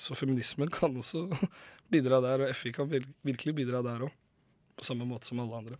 Så 0.00 0.16
feminismen 0.18 0.70
kan 0.72 0.96
også 0.98 1.28
bidra 1.92 2.18
der, 2.24 2.48
og 2.48 2.58
FI 2.58 2.74
kan 2.74 2.90
virkelig 2.90 3.54
bidra 3.62 3.84
der 3.86 4.08
òg. 4.08 4.20
På 4.74 4.88
samme 4.88 5.06
måte 5.06 5.28
som 5.28 5.38
alle 5.42 5.58
andre. 5.58 5.78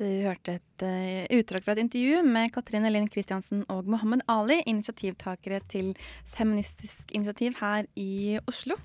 Du 0.00 0.04
hørte 0.04 0.54
et 0.56 0.84
uh, 0.86 1.26
utdrag 1.36 1.64
fra 1.64 1.74
et 1.74 1.82
intervju 1.82 2.22
med 2.24 2.52
Katrine 2.54 2.88
Linn 2.92 3.10
Kristiansen 3.12 3.64
og 3.72 3.90
Mohammed 3.92 4.24
Ali, 4.32 4.62
initiativtakere 4.66 5.60
til 5.68 5.92
Feministisk 6.32 7.12
initiativ 7.12 7.58
her 7.60 7.84
i 8.00 8.38
Oslo. 8.48 8.78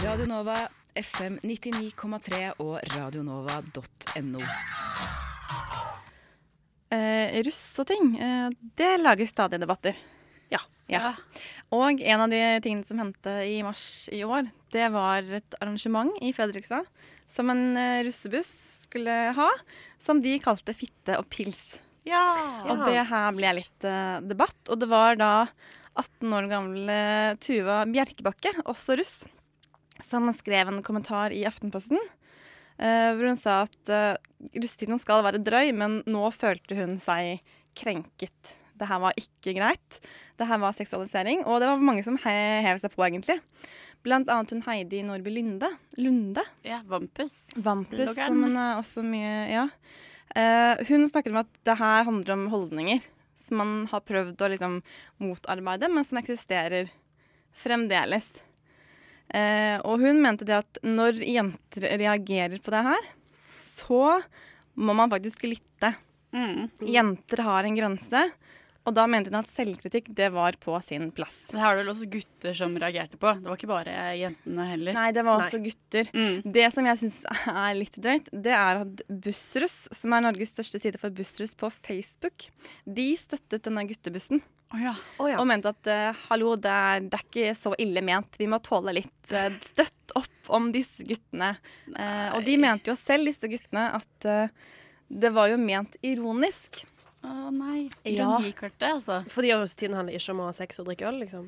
Radio 0.00 0.26
Nova, 0.30 0.56
FM 0.96 1.36
99,3 1.44 2.40
og 2.64 2.80
radionova.no. 2.94 4.40
Uh, 6.94 7.28
russ 7.44 7.62
og 7.82 7.88
ting, 7.92 8.16
uh, 8.16 8.48
det 8.80 8.92
lager 9.02 9.28
stadig 9.28 9.60
debatter. 9.60 10.00
Ja. 10.90 11.14
Og 11.72 12.00
en 12.00 12.22
av 12.26 12.32
de 12.32 12.40
tingene 12.64 12.84
som 12.84 13.00
hendte 13.00 13.32
i 13.48 13.60
mars 13.64 14.06
i 14.12 14.20
år, 14.26 14.50
det 14.74 14.90
var 14.92 15.24
et 15.38 15.56
arrangement 15.60 16.12
i 16.20 16.32
Fredrikstad 16.36 16.84
som 17.30 17.50
en 17.50 17.76
eh, 17.80 18.02
russebuss 18.04 18.73
skulle 18.94 19.14
ha, 19.34 19.50
som 19.98 20.22
de 20.22 20.36
kalte 20.42 20.74
fitte 20.76 21.18
og 21.18 21.26
pils. 21.32 21.62
Ja. 22.06 22.22
Og 22.68 22.84
det 22.86 23.06
her 23.10 23.34
ble 23.34 23.56
litt 23.58 23.86
uh, 23.88 24.22
debatt, 24.22 24.58
og 24.70 24.78
det 24.78 24.90
var 24.90 25.18
da 25.18 25.32
18 25.98 26.34
år 26.36 26.50
gamle 26.50 26.98
Tuva 27.42 27.82
Bjerkebakke, 27.90 28.52
også 28.70 28.98
russ, 29.00 29.14
som 30.04 30.30
skrev 30.36 30.70
en 30.70 30.82
kommentar 30.86 31.34
i 31.34 31.42
Aftenposten. 31.48 31.98
Uh, 32.78 33.14
hvor 33.14 33.30
hun 33.30 33.40
sa 33.40 33.62
at 33.64 33.90
uh, 33.90 34.18
russetiden 34.54 35.00
skal 35.02 35.24
være 35.26 35.42
drøy, 35.42 35.72
men 35.74 36.02
nå 36.06 36.28
følte 36.34 36.78
hun 36.78 37.00
seg 37.02 37.42
krenket. 37.74 38.54
Det 38.74 38.86
her 38.90 39.00
var 39.02 39.18
ikke 39.18 39.54
greit. 39.56 39.98
Det 40.38 40.46
her 40.50 40.58
var 40.62 40.74
seksualisering. 40.74 41.44
Og 41.46 41.60
det 41.62 41.70
var 41.70 41.82
mange 41.82 42.02
som 42.06 42.18
he 42.24 42.38
hev 42.66 42.82
seg 42.82 42.94
på, 42.94 43.04
egentlig. 43.06 43.38
Blant 44.04 44.28
annet 44.28 44.52
hun 44.52 44.62
Heidi 44.66 45.00
Nordby 45.06 45.32
Lunde. 45.32 45.70
Lunde. 45.96 46.44
Ja, 46.66 46.82
Vampus. 46.86 47.46
Vampus, 47.56 48.12
som 48.16 48.42
hun 48.44 48.56
er 48.60 48.80
også 48.80 49.04
mye 49.06 49.36
Ja. 49.52 49.68
Uh, 50.34 50.80
hun 50.88 51.04
snakket 51.06 51.30
om 51.30 51.44
at 51.44 51.50
det 51.62 51.76
her 51.78 52.06
handler 52.08 52.34
om 52.34 52.48
holdninger 52.50 53.04
som 53.44 53.60
man 53.60 53.72
har 53.90 54.02
prøvd 54.04 54.40
å 54.40 54.48
liksom 54.50 54.78
motarbeide, 55.22 55.90
men 55.92 56.06
som 56.06 56.18
eksisterer 56.20 56.90
fremdeles. 57.54 58.30
Uh, 59.28 59.78
og 59.86 60.02
hun 60.04 60.20
mente 60.24 60.46
det 60.48 60.58
at 60.62 60.80
når 60.84 61.20
jenter 61.22 61.88
reagerer 62.00 62.60
på 62.62 62.74
det 62.74 62.82
her, 62.88 63.10
så 63.74 64.00
må 64.74 64.96
man 64.96 65.12
faktisk 65.12 65.46
lytte. 65.46 65.94
Mm. 66.34 66.66
Jenter 66.90 67.44
har 67.46 67.66
en 67.66 67.78
grense, 67.78 68.24
og 68.84 68.92
da 68.96 69.06
mente 69.08 69.30
hun 69.32 69.38
at 69.40 69.48
selvkritikk 69.48 70.10
det 70.16 70.28
var 70.34 70.58
på 70.60 70.76
sin 70.84 71.08
plass. 71.16 71.34
Det 71.48 71.56
her 71.56 71.70
var 71.70 71.78
det 71.78 71.84
vel 71.84 71.92
også 71.94 72.08
gutter 72.12 72.56
som 72.58 72.74
reagerte 72.80 73.20
på. 73.20 73.32
Det 73.40 73.48
var 73.48 73.56
ikke 73.56 73.70
bare 73.70 73.94
jentene 74.20 74.66
heller. 74.68 74.98
Nei, 74.98 75.06
det 75.16 75.24
var 75.24 75.40
også 75.40 75.60
gutter. 75.64 76.10
Det 76.44 76.66
som 76.74 76.90
jeg 76.90 77.00
syns 77.00 77.20
er 77.48 77.78
litt 77.78 77.96
drøyt, 77.96 78.28
det 78.44 78.52
er 78.52 78.82
at 78.82 79.04
Bussruss, 79.08 79.78
som 79.96 80.12
er 80.12 80.26
Norges 80.26 80.52
største 80.52 80.82
side 80.82 81.00
for 81.00 81.14
bussruss 81.16 81.56
på 81.56 81.72
Facebook, 81.72 82.50
de 82.84 83.08
støttet 83.20 83.64
denne 83.64 83.86
guttebussen. 83.88 84.44
Og 85.38 85.44
mente 85.48 85.70
at 85.70 85.90
uh, 85.90 86.22
hallo, 86.28 86.54
det 86.60 86.70
er, 86.70 87.04
det 87.08 87.18
er 87.18 87.26
ikke 87.28 87.56
så 87.56 87.74
ille 87.80 88.04
ment. 88.04 88.36
Vi 88.40 88.48
må 88.50 88.60
tåle 88.64 88.96
litt 88.96 89.34
uh, 89.34 89.48
støtt 89.64 90.16
opp 90.18 90.50
om 90.52 90.72
disse 90.74 91.04
guttene. 91.06 91.54
Uh, 91.94 92.34
og 92.34 92.44
de 92.44 92.56
mente 92.60 92.92
jo 92.92 92.98
selv, 92.98 93.30
disse 93.30 93.48
guttene, 93.48 93.92
at 93.96 94.28
det 95.14 95.30
var 95.36 95.52
jo 95.52 95.60
ment 95.60 95.96
ironisk. 96.04 96.82
Å 97.24 97.50
nei. 97.54 97.88
Ja. 98.04 98.36
Altså. 98.90 99.22
Fordi 99.32 99.52
russetiden 99.56 99.96
handler 99.96 100.18
ikke 100.18 100.34
om 100.34 100.42
å 100.44 100.48
ha 100.50 100.54
sex 100.56 100.80
og 100.82 100.88
drikke 100.90 101.08
øl, 101.08 101.20
liksom? 101.24 101.46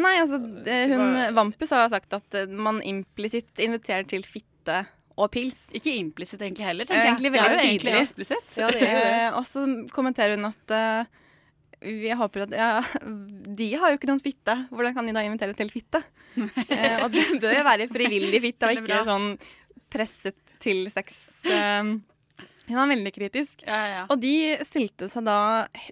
Nei, 0.00 0.14
altså 0.22 0.38
eh, 0.64 0.88
hun 0.88 1.02
var- 1.12 1.32
Vampus 1.36 1.70
har 1.74 1.90
sagt 1.92 2.14
at 2.16 2.34
eh, 2.38 2.46
man 2.48 2.78
implisitt 2.80 3.60
inviterer 3.60 4.06
til 4.08 4.22
fitte 4.24 4.86
og 5.20 5.28
pils. 5.34 5.58
Ikke 5.76 5.92
implisitt 6.00 6.40
egentlig 6.40 6.64
heller, 6.64 6.86
Eh, 6.88 6.88
tenker 6.88 7.02
jeg. 7.02 7.10
Egentlig 7.12 7.32
Det 7.32 7.40
er 7.40 7.50
veldig 7.52 7.72
tydelig. 7.82 7.96
eksplisitt. 8.06 8.54
Ja, 8.56 8.70
det 8.72 8.80
er 8.80 8.86
jo 8.88 9.02
det. 9.02 9.18
Eh, 9.18 9.36
og 9.36 9.44
så 9.50 9.66
kommenterer 9.92 10.36
hun 10.38 10.48
at 10.48 10.72
uh, 10.72 11.04
jeg 11.82 12.16
håper 12.16 12.46
at 12.46 12.54
ja, 12.56 12.70
De 13.60 13.68
har 13.74 13.90
jo 13.92 13.98
ikke 13.98 14.08
noen 14.08 14.22
fitte. 14.24 14.54
Hvordan 14.72 14.94
kan 14.96 15.06
de 15.06 15.12
da 15.12 15.24
invitere 15.28 15.54
til 15.58 15.68
fitte? 15.74 16.00
uh, 16.38 16.96
og 17.04 17.12
det 17.12 17.26
bør 17.42 17.58
jo 17.58 17.66
være 17.68 17.88
frivillig 17.92 18.40
fitte, 18.46 18.70
og 18.70 18.80
ikke 18.80 19.02
sånn 19.10 19.28
presset 19.92 20.38
til 20.62 20.86
sex. 20.94 21.18
Eh, 21.44 21.92
hun 22.68 22.78
var 22.78 22.90
veldig 22.92 23.12
kritisk. 23.14 23.64
Og 24.08 24.16
de 24.22 24.34
stilte 24.66 25.08
seg 25.12 25.24
da 25.26 25.38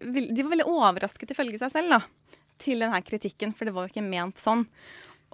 De 0.00 0.42
var 0.42 0.52
veldig 0.52 0.68
overrasket 0.70 1.34
ifølge 1.34 1.60
seg 1.62 1.72
selv 1.74 1.96
da, 1.96 2.00
til 2.60 2.84
denne 2.84 3.00
kritikken, 3.04 3.54
for 3.56 3.66
det 3.66 3.74
var 3.76 3.86
jo 3.86 3.94
ikke 3.94 4.06
ment 4.06 4.40
sånn. 4.40 4.66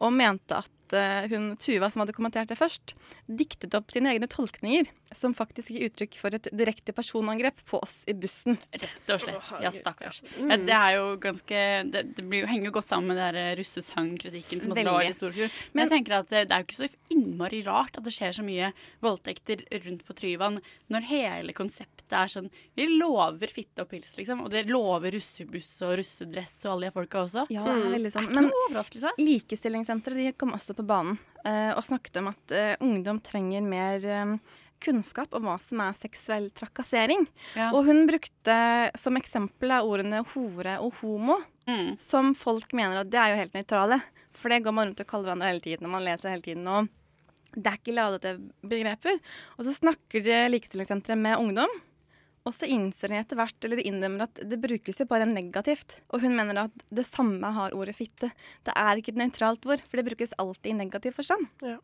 Og 0.00 0.12
mente 0.12 0.62
at 0.62 0.85
at 0.86 0.96
eh, 0.96 1.28
hun 1.32 1.54
Tuva, 1.60 1.90
som 1.90 2.02
hadde 2.02 2.14
kommentert 2.16 2.50
det 2.50 2.58
først, 2.58 2.94
diktet 3.26 3.74
opp 3.76 3.90
sine 3.92 4.12
egne 4.14 4.28
tolkninger, 4.30 4.88
som 5.14 5.34
faktisk 5.36 5.72
gir 5.74 5.88
uttrykk 5.88 6.18
for 6.20 6.36
et 6.36 6.48
direkte 6.54 6.94
personangrep 6.96 7.58
på 7.68 7.80
oss 7.82 7.98
i 8.10 8.14
bussen. 8.16 8.58
Rett 8.74 9.12
og 9.14 9.22
slett. 9.22 9.50
Ja, 9.62 9.72
stakkars. 9.74 10.22
Mm. 10.38 10.50
Ja, 10.50 10.58
det 10.66 10.76
er 10.76 10.96
jo 10.96 11.04
ganske 11.22 11.62
Det, 11.90 12.02
det 12.16 12.24
blir, 12.26 12.46
henger 12.48 12.70
jo 12.70 12.74
godt 12.78 12.90
sammen 12.90 13.12
med 13.12 13.20
den 13.20 13.56
russesangkritikken 13.60 14.62
som 14.62 14.74
også 14.74 14.86
var 14.88 15.06
i 15.06 15.14
Storfjord. 15.16 15.60
Men, 15.72 15.86
jeg 15.86 15.92
tenker 15.94 16.18
at 16.20 16.30
det, 16.32 16.46
det 16.48 16.56
er 16.56 16.62
jo 16.62 16.68
ikke 16.68 16.78
så 16.80 17.14
innmari 17.14 17.62
rart 17.66 17.98
at 17.98 18.06
det 18.06 18.14
skjer 18.14 18.36
så 18.38 18.46
mye 18.46 18.72
voldtekter 19.04 19.64
rundt 19.86 20.04
på 20.06 20.16
Tryvann 20.18 20.58
når 20.92 21.08
hele 21.10 21.54
konseptet 21.56 22.14
er 22.14 22.30
sånn 22.30 22.48
Vi 22.78 22.86
lover 22.92 23.50
fitte 23.50 23.84
og 23.84 23.90
pils, 23.90 24.14
liksom. 24.18 24.44
Og 24.46 24.52
det 24.52 24.66
lover 24.68 25.14
russebuss 25.14 25.70
og 25.86 25.96
russedress 26.00 26.58
og 26.66 26.76
alle 26.76 26.90
de 26.90 26.94
folka 26.94 27.22
også. 27.24 27.46
Ja, 27.52 27.64
det 27.66 27.76
er 27.76 27.96
veldig 27.96 28.12
sånn. 28.14 28.30
Overraskelse. 28.66 29.14
Likestillingssenteret 29.20 30.22
de 30.22 30.34
kom 30.38 30.54
også 30.56 30.75
på 30.76 30.84
banen 30.86 31.16
eh, 31.44 31.72
og 31.74 31.82
snakket 31.86 32.20
om 32.20 32.30
at 32.32 32.54
eh, 32.54 32.76
ungdom 32.84 33.18
trenger 33.24 33.64
mer 33.66 34.04
eh, 34.04 34.36
kunnskap 34.84 35.32
om 35.34 35.46
hva 35.48 35.56
som 35.62 35.80
er 35.80 35.96
seksuell 35.96 36.50
trakassering. 36.56 37.24
Ja. 37.56 37.70
Og 37.72 37.86
hun 37.88 38.04
brukte 38.10 38.56
som 39.00 39.16
eksempel 39.16 39.72
ordene 39.80 40.22
hore 40.34 40.78
og 40.84 40.94
homo, 41.02 41.40
Mm. 41.66 41.96
som 41.98 42.28
folk 42.38 42.70
mener 42.78 43.00
at 43.00 43.08
det 43.10 43.18
er 43.18 43.32
jo 43.32 43.38
helt 43.40 43.54
nøytrale. 43.56 43.96
For 44.38 44.52
det 44.52 44.60
går 44.62 44.74
man 44.76 44.86
rundt 44.92 45.00
og 45.02 45.06
kaller 45.10 45.32
hverandre 45.32 45.48
hele 45.50 45.64
tiden, 45.64 45.88
og 45.88 45.90
man 45.96 46.04
leser 46.06 46.30
hele 46.30 46.44
tiden. 46.44 46.68
og 46.70 46.86
det 47.56 47.66
er 47.66 47.78
ikke 47.80 47.94
ladete 47.96 48.32
begreper. 48.62 49.18
Og 49.58 49.64
så 49.66 49.72
snakker 49.74 50.28
Likestillingssenteret 50.52 51.18
med 51.18 51.40
ungdom. 51.40 51.72
Og 52.46 52.54
så 52.54 52.68
innser 52.70 53.10
de 53.10 53.18
etter 53.18 53.38
hvert, 53.40 53.56
eller 53.66 53.80
de 53.80 53.88
innrømmer 53.90 54.22
at 54.28 54.38
det 54.46 54.60
brukes 54.62 55.00
jo 55.02 55.06
bare 55.10 55.26
negativt. 55.26 55.96
Og 56.14 56.22
hun 56.22 56.36
mener 56.38 56.60
at 56.68 56.84
det 56.94 57.02
samme 57.08 57.50
har 57.56 57.74
ordet 57.74 57.96
fitte. 57.98 58.30
Det 58.62 58.74
er 58.78 59.00
ikke 59.00 59.10
et 59.16 59.18
nøytralt 59.18 59.66
ord, 59.66 59.82
for 59.82 59.98
det 59.98 60.06
brukes 60.06 60.34
alltid 60.38 60.70
i 60.70 60.76
negativ 60.78 61.16
forstand. 61.18 61.48
Ja. 61.66 61.76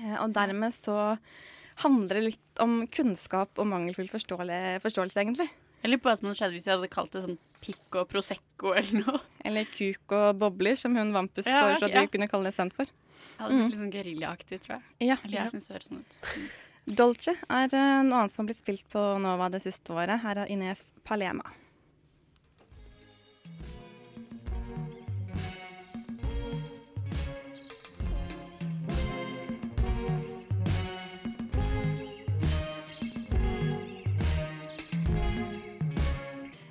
Eh, 0.00 0.16
Og 0.22 0.32
dermed 0.32 0.72
så 0.76 1.18
handler 1.84 2.18
det 2.18 2.24
litt 2.30 2.62
om 2.64 2.80
kunnskap 2.90 3.60
og 3.60 3.68
mangelfull 3.70 4.08
forståelse, 4.10 5.20
egentlig. 5.20 5.50
Jeg 5.82 5.92
lurer 5.92 6.00
på 6.02 6.08
hva 6.10 6.16
som 6.18 6.26
hadde 6.26 6.38
skjedd 6.40 6.54
hvis 6.56 6.64
jeg 6.66 6.74
hadde 6.74 6.88
kalt 6.90 7.12
det 7.14 7.20
sånn 7.22 7.36
pikk 7.62 7.98
og 8.00 8.08
prosecco 8.10 8.72
eller 8.80 9.04
noe. 9.04 9.20
Eller 9.46 9.68
kuk 9.70 10.14
og 10.16 10.40
bobler, 10.40 10.74
som 10.80 10.96
hun 10.98 11.12
Vampus 11.14 11.46
Ja, 11.46 11.60
foreslo 11.68 11.86
at 11.86 11.94
ja. 11.94 12.02
vi 12.02 12.10
kunne 12.16 12.26
kalle 12.32 12.48
det 12.48 12.56
istedenfor. 12.56 12.88
Det 12.88 13.44
hadde 13.44 13.58
blitt 13.60 13.70
litt 13.70 13.82
sånn 13.84 13.92
geriljaaktig, 13.94 14.58
tror 14.64 14.74
jeg. 14.80 14.82
Ja. 15.12 15.18
Eller 15.22 15.36
jeg 15.44 15.52
synes 15.52 15.68
det 15.68 15.76
høres 15.76 15.92
sånn 15.92 16.00
ut. 16.02 16.58
Dolce 16.88 17.34
er 17.52 17.68
eh, 17.76 18.02
noe 18.06 18.22
annet 18.22 18.32
som 18.32 18.46
har 18.46 18.48
blitt 18.48 18.62
spilt 18.62 18.84
på 18.88 19.00
Nova 19.20 19.50
det 19.52 19.60
siste 19.60 19.92
året. 19.92 20.22
Her 20.22 20.44
er 20.44 20.52
Ines 20.52 20.80
Palema. 21.04 21.44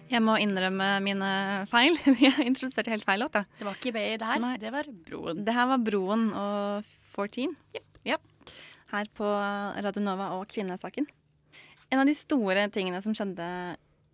Jeg 0.08 0.24
må 0.24 0.38
innrømme 0.42 0.88
mine 1.06 1.30
feil. 1.70 2.00
Jeg 2.26 2.48
introduserte 2.48 2.90
helt 2.90 3.06
feil 3.06 3.22
låt. 3.22 3.38
Det 3.60 3.68
var 3.68 3.78
ikke 3.78 3.94
Bay 3.94 4.16
det 4.18 4.32
her, 4.32 4.48
det 4.58 4.74
var 4.74 4.90
Broen. 5.06 5.46
Det 5.46 5.54
her 5.54 5.70
var 5.76 5.84
Broen 5.84 6.32
og 6.34 6.90
14. 7.14 7.54
Yep. 8.08 8.37
Her 8.92 9.10
på 9.18 9.28
Radio 9.84 10.02
Nova 10.04 10.30
og 10.38 10.48
Kvinnesaken. 10.52 11.08
En 11.92 12.00
av 12.04 12.08
de 12.08 12.16
store 12.16 12.68
tingene 12.74 13.02
som 13.04 13.16
skjedde 13.16 13.48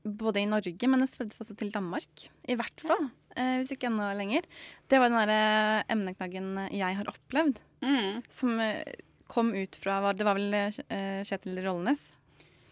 både 0.04 0.42
i 0.42 0.48
Norge, 0.50 0.88
men 0.90 1.00
det 1.04 1.10
spredde 1.12 1.34
seg 1.36 1.46
også 1.46 1.56
til 1.62 1.72
Danmark. 1.74 2.26
I 2.52 2.58
hvert 2.60 2.82
fall, 2.84 3.06
eh, 3.38 3.62
hvis 3.62 3.72
ikke 3.78 3.88
enda 3.88 4.10
lenger. 4.18 4.44
Det 4.92 5.00
var 5.00 5.10
den 5.10 5.20
derre 5.22 5.84
emneknaggen 5.90 6.70
'Jeg 6.72 6.96
har 6.98 7.06
opplevd', 7.06 7.58
som 8.30 8.60
eh, 8.60 8.84
kom 9.28 9.54
ut 9.54 9.76
fra 9.76 10.02
var- 10.02 10.14
Det 10.14 10.26
var 10.26 10.36
vel 10.36 10.54
eh, 10.54 11.24
Kjetil 11.24 11.64
Rollenes? 11.64 12.02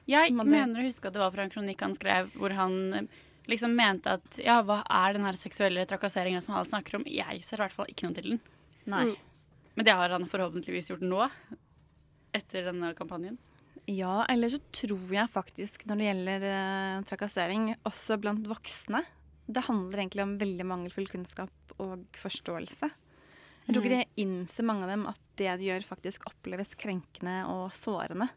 Jeg 0.07 0.33
hadde- 0.33 0.45
mener 0.45 0.81
å 0.81 0.85
huske 0.85 1.05
at 1.07 1.13
det 1.13 1.19
var 1.21 1.31
fra 1.31 1.43
en 1.43 1.49
kronikk 1.49 1.79
han 1.81 1.93
skrev 1.95 2.31
hvor 2.33 2.51
han 2.51 3.07
liksom 3.47 3.75
mente 3.75 4.07
at 4.07 4.37
ja, 4.37 4.61
hva 4.61 4.83
er 4.89 5.13
den 5.13 5.23
her 5.23 5.33
seksuelle 5.33 5.85
trakasseringa 5.85 6.41
som 6.43 6.55
alle 6.55 6.65
snakker 6.65 6.95
om? 6.95 7.03
Jeg 7.05 7.43
ser 7.43 7.57
i 7.57 7.61
hvert 7.67 7.71
fall 7.71 7.85
ikke 7.87 8.03
noe 8.03 8.13
til 8.13 8.23
den. 8.31 8.39
Nei. 8.87 9.05
Mm. 9.05 9.15
Men 9.75 9.85
det 9.85 9.93
har 9.93 10.09
han 10.09 10.25
forhåpentligvis 10.27 10.89
gjort 10.89 11.01
nå, 11.01 11.29
etter 12.33 12.67
denne 12.69 12.93
kampanjen. 12.97 13.37
Ja, 13.89 14.25
eller 14.29 14.51
så 14.53 14.59
tror 14.71 15.09
jeg 15.11 15.29
faktisk 15.33 15.85
når 15.89 15.97
det 16.01 16.07
gjelder 16.09 16.43
eh, 16.51 17.03
trakassering, 17.09 17.71
også 17.87 18.19
blant 18.21 18.45
voksne 18.47 19.01
Det 19.51 19.63
handler 19.65 20.03
egentlig 20.03 20.23
om 20.23 20.35
veldig 20.39 20.65
mangelfull 20.69 21.07
kunnskap 21.11 21.73
og 21.81 22.05
forståelse. 22.15 22.91
Jeg 23.67 23.73
tror 23.75 23.83
ikke 23.83 23.97
Mm. 23.97 24.03
de 24.05 24.21
innser, 24.23 24.63
mange 24.63 24.83
av 24.85 24.89
dem, 24.93 25.03
at 25.07 25.19
det 25.37 25.49
de 25.59 25.65
gjør, 25.69 25.83
faktisk 25.85 26.25
oppleves 26.29 26.75
krenkende 26.75 27.45
og 27.49 27.71
sårende. 27.75 28.29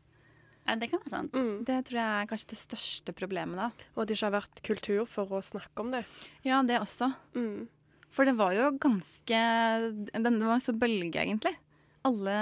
Ja, 0.67 0.75
det 0.81 0.89
kan 0.91 1.01
være 1.05 1.11
sant. 1.13 1.33
Det 1.67 1.77
tror 1.85 1.99
jeg 2.01 2.23
er 2.23 2.27
kanskje 2.31 2.51
det 2.55 2.59
største 2.59 3.13
problemet 3.15 3.57
da. 3.61 3.67
Og 3.95 4.03
at 4.03 4.09
det 4.09 4.17
ikke 4.17 4.31
har 4.31 4.41
vært 4.41 4.63
kultur 4.65 5.07
for 5.07 5.27
å 5.37 5.43
snakke 5.45 5.81
om 5.85 5.91
det. 5.93 6.05
Ja, 6.43 6.63
det 6.63 6.81
også. 6.81 7.11
For 8.15 8.25
det 8.25 8.37
var 8.39 8.55
jo 8.55 8.71
ganske 8.79 9.41
Den 10.15 10.39
det 10.41 10.47
var 10.47 10.61
så 10.65 10.73
bølge, 10.73 11.21
egentlig. 11.21 11.55
Alle, 12.05 12.35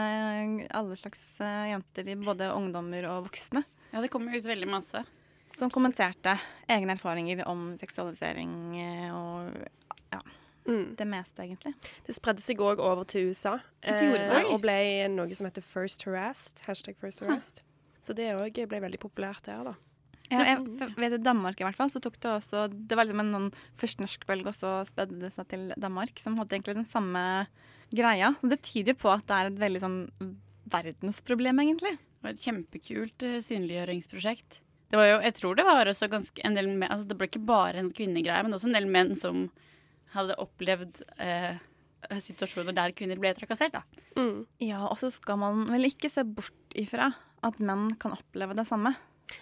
alle 0.75 0.97
slags 0.99 1.23
eh, 1.41 1.69
jenter, 1.71 2.09
både 2.25 2.49
ungdommer 2.55 3.07
og 3.13 3.29
voksne. 3.29 3.63
Ja, 3.93 4.01
det 4.03 4.11
kom 4.11 4.27
ut 4.27 4.47
veldig 4.49 4.69
masse. 4.71 5.05
Som 5.55 5.71
kommenterte 5.71 6.39
egne 6.73 6.97
erfaringer 6.97 7.45
om 7.47 7.75
seksualisering 7.79 8.55
eh, 8.81 9.11
og 9.15 9.53
ja, 10.13 10.21
det 10.97 11.07
meste, 11.09 11.45
egentlig. 11.45 11.75
Det 12.07 12.15
spredde 12.17 12.43
seg 12.43 12.61
òg 12.63 12.81
over 12.83 13.07
til 13.09 13.31
USA, 13.31 13.57
Det 13.85 13.95
det? 14.01 14.27
eh, 14.41 14.49
og 14.51 14.61
ble 14.65 14.77
noe 15.13 15.39
som 15.39 15.47
heter 15.49 15.65
First 15.67 16.07
Harassed. 16.09 16.65
Hashtag 16.67 16.99
First 16.99 17.23
Harassed. 17.23 17.63
Så 18.03 18.15
det 18.19 18.33
òg 18.35 18.59
ble 18.67 18.83
veldig 18.83 18.99
populært 19.03 19.47
der, 19.47 19.63
da. 19.71 19.77
Ja, 20.33 20.47
jeg 20.49 20.95
vet 20.97 21.19
I 21.19 21.21
Danmark 21.21 21.59
i 21.61 21.65
hvert 21.67 21.77
fall, 21.77 21.91
så 21.93 22.01
tok 22.01 22.15
det 22.23 22.31
også 22.31 22.63
Det 22.73 22.97
var 22.97 23.05
liksom 23.05 23.21
en 23.21 23.35
sånn 23.35 23.49
først 23.77 24.01
norsk 24.01 24.23
bølge, 24.25 24.49
og 24.49 24.57
så 24.57 24.71
spredde 24.89 25.19
det 25.21 25.33
seg 25.35 25.49
til 25.51 25.67
Danmark, 25.77 26.23
som 26.23 26.39
hadde 26.41 26.57
egentlig 26.57 26.79
den 26.79 26.89
samme 26.89 27.25
greia. 27.99 28.33
Og 28.43 28.51
Det 28.53 28.61
tyder 28.63 28.95
jo 28.95 29.01
på 29.05 29.13
at 29.13 29.27
det 29.29 29.39
er 29.39 29.51
et 29.51 29.61
veldig 29.63 29.83
sånn 29.83 29.99
verdensproblem, 30.73 31.63
egentlig. 31.65 31.97
Det 31.99 32.27
var 32.27 32.37
et 32.37 32.45
kjempekult 32.47 33.27
eh, 33.27 33.41
synliggjøringsprosjekt. 33.45 34.61
Det 34.93 35.01
var 35.01 35.09
jo, 35.09 35.19
jeg 35.25 35.35
tror 35.39 35.57
det 35.57 35.65
var 35.65 35.89
også 35.89 36.09
ganske 36.13 36.43
en 36.45 36.57
del 36.57 36.69
menn, 36.69 36.91
altså 36.93 37.09
det 37.09 37.17
ble 37.17 37.29
ikke 37.31 37.47
bare 37.49 37.81
en 37.81 37.93
kvinnegreie, 37.97 38.45
men 38.45 38.53
også 38.53 38.69
en 38.69 38.77
del 38.77 38.89
menn 38.93 39.15
som 39.17 39.47
hadde 40.13 40.37
opplevd 40.41 41.01
eh, 41.25 41.57
situasjoner 42.21 42.77
der 42.77 42.93
kvinner 42.97 43.21
ble 43.21 43.33
trakassert. 43.39 43.73
da. 43.79 43.83
Ja, 44.61 44.83
og 44.91 44.99
så 45.01 45.09
skal 45.15 45.41
man 45.41 45.65
vel 45.73 45.89
ikke 45.89 46.11
se 46.13 46.25
bort 46.29 46.77
ifra 46.77 47.09
at 47.43 47.59
menn 47.65 47.95
kan 48.03 48.13
oppleve 48.15 48.55
det 48.59 48.67
samme. 48.69 48.93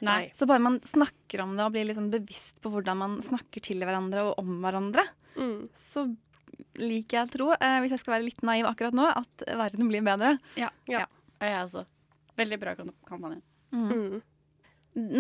Nei. 0.07 0.29
Så 0.39 0.47
bare 0.47 0.63
man 0.63 0.79
snakker 0.87 1.43
om 1.43 1.57
det 1.59 1.65
og 1.67 1.75
blir 1.75 1.89
liksom 1.89 2.13
bevisst 2.13 2.61
på 2.63 2.71
hvordan 2.71 3.01
man 3.01 3.17
snakker 3.27 3.65
til 3.67 3.83
hverandre 3.83 4.29
og 4.29 4.39
om 4.39 4.61
hverandre, 4.63 5.03
så 5.91 6.05
liker 6.81 7.18
jeg 7.18 7.29
å 7.29 7.33
tro, 7.35 7.49
eh, 7.57 7.79
hvis 7.83 7.94
jeg 7.94 8.03
skal 8.03 8.16
være 8.16 8.27
litt 8.27 8.42
naiv 8.46 8.68
akkurat 8.70 8.96
nå, 8.96 9.07
at 9.23 9.46
verden 9.61 9.90
blir 9.90 10.05
bedre. 10.07 10.37
Ja. 10.61 10.70
ja. 10.90 11.05
ja 11.40 11.51
jeg 11.51 11.62
også. 11.66 11.85
Veldig 12.40 12.59
bra 12.62 12.75
kampanje. 12.79 13.40
Mm. 13.75 14.20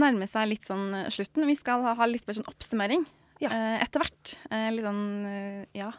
Nærme 0.00 0.26
seg 0.30 0.50
litt 0.50 0.66
sånn 0.66 0.88
eh, 0.96 1.10
slutten. 1.14 1.46
Vi 1.50 1.56
skal 1.58 1.84
ha, 1.86 2.08
litt 2.08 2.26
mer 2.28 2.40
sånn 2.40 2.50
oppsummering 2.50 3.06
eh, 3.46 3.76
etter 3.80 4.04
hvert. 4.04 4.34
Eh, 4.50 4.68
litt 4.74 4.86
sånn, 4.86 5.06
ja. 5.76 5.92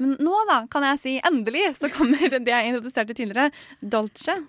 Men 0.00 0.16
nå 0.22 0.38
da, 0.50 0.64
kan 0.70 0.86
jeg 0.88 1.02
si 1.02 1.14
endelig, 1.22 1.68
så 1.78 1.90
kommer 1.92 2.26
det 2.34 2.42
jeg 2.50 2.70
introduserte 2.72 3.16
tidligere. 3.16 3.50
Dolce. 3.80 4.40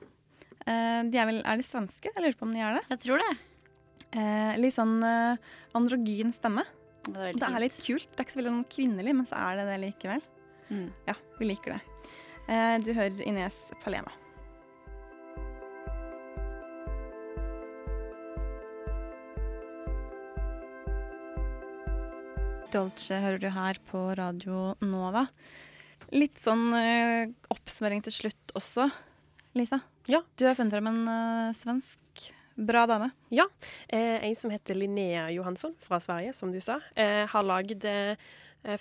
Eh, 0.65 1.01
de 1.11 1.19
er 1.21 1.29
vel, 1.29 1.43
er 1.45 1.59
de 1.61 1.65
svenske? 1.65 2.09
Jeg 2.09 2.23
lurer 2.23 2.39
på 2.39 2.47
om 2.47 2.55
de 2.55 2.63
er 2.65 2.79
det. 2.79 2.85
Jeg 2.95 3.03
tror 3.05 3.21
det. 3.21 3.33
Eh, 4.15 4.55
litt 4.61 4.75
sånn 4.75 4.97
eh, 5.05 5.53
androgyn 5.77 6.33
stemme. 6.35 6.65
Det 7.05 7.21
er, 7.21 7.37
Det 7.37 7.47
er 7.47 7.61
litt 7.61 7.79
kult. 7.85 8.09
Det 8.11 8.19
er 8.19 8.25
ikke 8.25 8.33
så 8.33 8.41
veldig 8.41 8.53
sånn 8.55 8.69
kvinnelig, 8.75 9.15
men 9.17 9.29
så 9.29 9.39
er 9.45 9.59
det 9.59 9.65
det 9.69 9.79
likevel. 9.83 10.27
Mm. 10.69 10.85
Ja, 11.05 11.15
vi 11.39 11.49
liker 11.51 11.75
det. 11.75 11.81
Eh, 12.49 12.77
du 12.81 12.93
hører 12.97 13.25
Ines 13.25 13.57
Palema. 13.83 14.13
Dolce 22.73 23.21
hører 23.23 23.39
du 23.39 23.47
her 23.55 23.77
på 23.87 24.01
Radio 24.19 24.73
Nova. 24.83 25.27
Litt 26.11 26.41
sånn 26.41 26.67
eh, 26.75 27.29
oppsummering 27.53 28.01
til 28.03 28.13
slutt 28.13 28.55
også, 28.57 28.89
Lisa. 29.55 29.79
Ja. 30.11 30.19
Du 30.35 30.43
har 30.49 30.57
funnet 30.57 30.75
frem 30.75 30.89
en 30.91 31.05
eh, 31.07 31.53
svensk 31.61 32.01
bra 32.55 32.85
dame. 32.87 33.09
Ja. 33.29 33.47
Eh, 33.87 34.23
en 34.25 34.35
som 34.35 34.51
heter 34.51 34.75
Linnea 34.75 35.29
Johansson 35.31 35.75
fra 35.79 35.99
Sverige, 35.99 36.33
som 36.33 36.51
du 36.51 36.61
sa, 36.61 36.79
eh, 36.95 37.27
har 37.27 37.43
lagd 37.43 37.85
eh, 37.85 38.15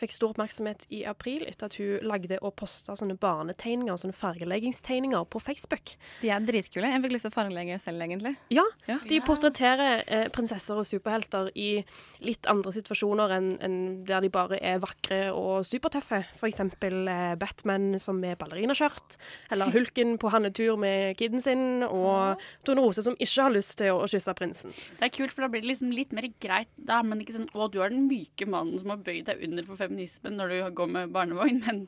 fikk 0.00 0.14
stor 0.14 0.34
oppmerksomhet 0.34 0.86
i 0.94 1.02
april 1.08 1.44
etter 1.48 1.68
at 1.68 1.78
hun 1.80 2.06
lagde 2.08 2.38
og 2.40 2.54
posta 2.58 2.96
sånne 2.98 3.16
barnetegninger, 3.20 3.96
sånne 4.00 4.16
fargeleggingstegninger 4.16 5.26
på 5.30 5.42
Facebook. 5.42 5.94
De 6.22 6.30
er 6.32 6.44
dritkule. 6.44 6.90
Jeg 6.90 7.02
fikk 7.04 7.14
lyst 7.14 7.26
til 7.28 7.32
å 7.32 7.36
fargelegge 7.36 7.78
selv, 7.82 8.04
egentlig. 8.04 8.34
Ja, 8.54 8.64
de 9.08 9.20
portretterer 9.24 10.04
eh, 10.06 10.26
prinsesser 10.34 10.80
og 10.80 10.88
superhelter 10.88 11.50
i 11.58 11.84
litt 12.24 12.48
andre 12.50 12.72
situasjoner 12.74 13.34
enn 13.36 13.50
en 13.64 13.78
der 14.08 14.24
de 14.24 14.30
bare 14.32 14.58
er 14.64 14.80
vakre 14.82 15.28
og 15.34 15.64
supertøffe. 15.68 16.22
For 16.40 16.48
eksempel 16.48 17.08
eh, 17.10 17.34
Batman 17.40 17.98
som 18.02 18.18
med 18.20 18.38
ballerinaskjørt, 18.40 19.18
eller 19.54 19.72
Hulken 19.74 20.16
på 20.20 20.30
handletur 20.32 20.78
med 20.80 21.16
kiden 21.20 21.42
sin, 21.44 21.84
og 21.84 22.40
Tone 22.66 22.84
Rose 22.84 23.04
som 23.04 23.16
ikke 23.18 23.48
har 23.48 23.54
lyst 23.54 23.76
til 23.80 23.92
å, 23.94 24.02
å 24.04 24.10
kysse 24.10 24.34
prinsen. 24.38 24.74
Det 24.98 25.08
er 25.08 25.14
kult, 25.14 25.34
for 25.34 25.44
da 25.44 25.50
blir 25.52 25.64
det 25.64 25.72
liksom 25.72 25.92
litt 25.94 26.14
mer 26.16 26.28
greit. 26.42 26.70
Da 26.76 27.00
er 27.00 27.08
man 27.08 27.22
ikke 27.22 27.36
sånn 27.36 27.50
Å, 27.54 27.68
du 27.70 27.80
er 27.82 27.92
den 27.92 28.06
myke 28.08 28.46
mannen 28.50 28.80
som 28.80 28.92
har 28.92 29.02
bøyd 29.04 29.28
deg 29.28 29.42
under 29.46 29.66
for 29.66 29.73
feminismen 29.80 30.36
når 30.38 30.48
du 30.54 30.62
går 30.82 30.94
med 30.98 31.12
barnevogn, 31.14 31.60
men, 31.66 31.84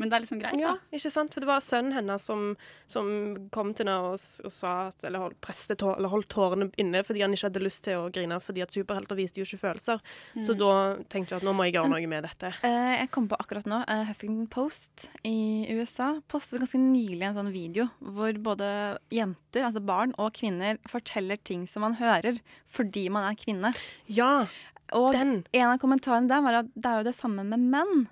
men 0.00 0.08
det 0.08 0.16
er 0.16 0.22
liksom 0.24 0.38
greit, 0.40 0.56
Ja, 0.56 0.70
ikke 0.96 1.10
sant? 1.12 1.34
For 1.34 1.44
det 1.44 1.48
var 1.50 1.60
sønnen 1.60 1.92
hennes 1.92 2.22
som, 2.24 2.54
som 2.88 3.08
kom 3.52 3.74
til 3.76 3.84
henne 3.84 3.98
og, 4.14 4.14
og 4.46 4.52
sa 4.54 4.70
at, 4.88 5.04
eller 5.04 5.26
holdt, 5.26 5.42
tå, 5.76 5.90
eller 5.98 6.08
holdt 6.08 6.30
tårene 6.32 6.70
inne 6.80 7.02
fordi 7.04 7.20
han 7.20 7.34
ikke 7.36 7.50
hadde 7.50 7.60
lyst 7.66 7.82
til 7.84 7.98
å 8.00 8.06
grine, 8.14 8.38
fordi 8.40 8.62
at 8.64 8.72
superhelter 8.72 9.18
viste 9.18 9.42
jo 9.42 9.44
ikke 9.44 9.60
følelser. 9.66 10.00
Så 10.40 10.54
Mm. 10.56 10.58
da 10.62 10.70
tenkte 11.12 11.34
jeg 11.34 11.42
at 11.42 11.44
nå 11.44 11.52
må 11.58 11.66
jeg 11.68 11.74
gjøre 11.76 11.92
noe 11.92 12.08
med 12.14 12.24
dette. 12.24 12.48
Eh, 12.64 12.94
jeg 13.02 13.10
kom 13.12 13.28
på 13.28 13.36
akkurat 13.44 13.68
nå 13.68 13.82
eh, 13.84 14.06
Huffington 14.08 14.48
Post 14.56 15.10
i 15.28 15.66
USA 15.76 16.14
postet 16.32 16.64
ganske 16.64 16.80
nylig 16.80 17.28
en 17.28 17.36
sånn 17.42 17.52
video 17.52 17.90
hvor 18.00 18.32
både 18.40 18.72
jenter, 19.12 19.66
altså 19.68 19.84
barn 19.84 20.16
og 20.16 20.32
kvinner 20.40 20.80
forteller 20.88 21.36
ting 21.44 21.68
som 21.68 21.84
man 21.84 21.98
hører 22.00 22.40
fordi 22.72 23.10
man 23.12 23.28
er 23.28 23.36
kvinne. 23.36 23.74
Ja, 24.08 24.46
og 24.92 25.14
en 25.14 25.68
av 25.70 25.78
kommentarene 25.82 26.28
der 26.30 26.40
var 26.42 26.60
at 26.64 26.70
det 26.74 26.86
er 26.90 26.98
jo 27.02 27.06
det 27.10 27.14
samme 27.18 27.44
med 27.46 27.60
menn. 27.72 28.08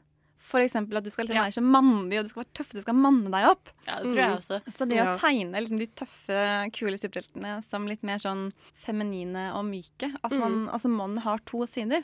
For 0.48 0.60
eksempel 0.64 0.96
at 0.96 1.04
du 1.04 1.10
skal 1.12 1.26
liksom 1.26 1.42
være 1.44 1.52
så 1.58 1.62
mandig, 1.62 2.18
og 2.18 2.24
du 2.24 2.30
skal 2.32 2.40
være 2.44 2.54
tøff, 2.56 2.70
du 2.72 2.80
skal 2.80 2.96
manne 2.96 3.28
deg 3.34 3.48
opp. 3.50 3.68
Ja, 3.84 3.98
det 4.00 4.12
tror 4.14 4.20
jeg 4.22 4.36
også. 4.38 4.60
Så 4.72 4.86
det 4.88 4.96
Ja. 4.96 5.12
å 5.12 5.18
tegne 5.20 5.60
liksom 5.60 5.78
de 5.78 5.86
tøffe, 5.92 6.38
kule 6.72 6.96
superheltene 6.96 7.58
som 7.68 7.84
litt 7.86 8.02
mer 8.02 8.16
sånn 8.18 8.50
feminine 8.74 9.52
og 9.52 9.66
myke 9.66 10.08
At 10.24 10.32
man, 10.32 10.64
Mm. 10.64 10.72
altså 10.72 10.88
mannen 10.88 11.18
har 11.20 11.38
to 11.44 11.66
sider. 11.66 12.02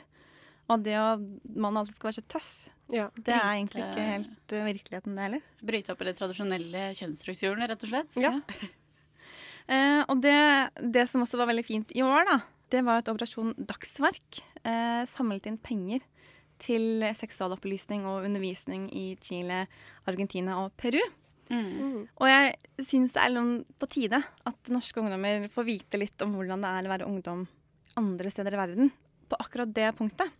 Og 0.69 0.83
det 0.83 0.93
å 0.93 1.17
mannen 1.55 1.77
alltid 1.81 1.95
skal 1.95 2.11
være 2.11 2.21
så 2.21 2.27
tøff, 2.27 2.69
Ja. 2.93 3.09
det 3.15 3.33
er 3.33 3.49
egentlig 3.57 3.81
ikke 3.81 4.05
helt 4.13 4.53
uh, 4.53 4.65
virkeligheten, 4.65 5.15
det 5.15 5.23
heller. 5.25 5.41
Bryte 5.63 5.89
opp 5.89 6.01
i 6.01 6.05
de 6.05 6.13
tradisjonelle 6.13 6.93
kjønnsstrukturene, 6.93 7.67
rett 7.67 7.83
og 7.83 7.89
slett. 7.89 8.15
Ja. 8.17 8.41
Eh, 9.67 10.03
og 10.07 10.21
det, 10.21 10.69
det 10.93 11.07
som 11.09 11.23
også 11.25 11.39
var 11.39 11.47
veldig 11.49 11.65
fint 11.65 11.89
i 11.97 12.03
år, 12.05 12.25
da, 12.29 12.35
det 12.73 12.81
var 12.85 13.01
et 13.01 13.11
Operasjon 13.11 13.53
Dagsverk 13.57 14.41
eh, 14.65 15.03
samlet 15.09 15.49
inn 15.49 15.59
penger 15.61 16.03
til 16.61 17.03
seksualopplysning 17.19 18.05
og 18.07 18.25
undervisning 18.27 18.87
i 18.95 19.05
Chile, 19.21 19.65
Argentina 20.07 20.61
og 20.63 20.71
Peru. 20.79 21.01
Mm. 21.51 22.07
Og 22.17 22.25
jeg 22.25 22.87
syns 22.87 23.13
det 23.13 23.21
er 23.21 23.33
noen 23.35 23.59
på 23.77 23.89
tide 23.91 24.17
at 24.17 24.71
norske 24.73 25.01
ungdommer 25.01 25.45
får 25.53 25.67
vite 25.67 25.99
litt 26.01 26.25
om 26.25 26.33
hvordan 26.37 26.63
det 26.63 26.71
er 26.71 26.87
å 26.87 26.93
være 26.95 27.09
ungdom 27.09 27.43
andre 27.99 28.31
steder 28.33 28.55
i 28.55 28.59
verden, 28.59 28.89
på 29.29 29.37
akkurat 29.39 29.71
det 29.75 29.91
punktet. 29.99 30.31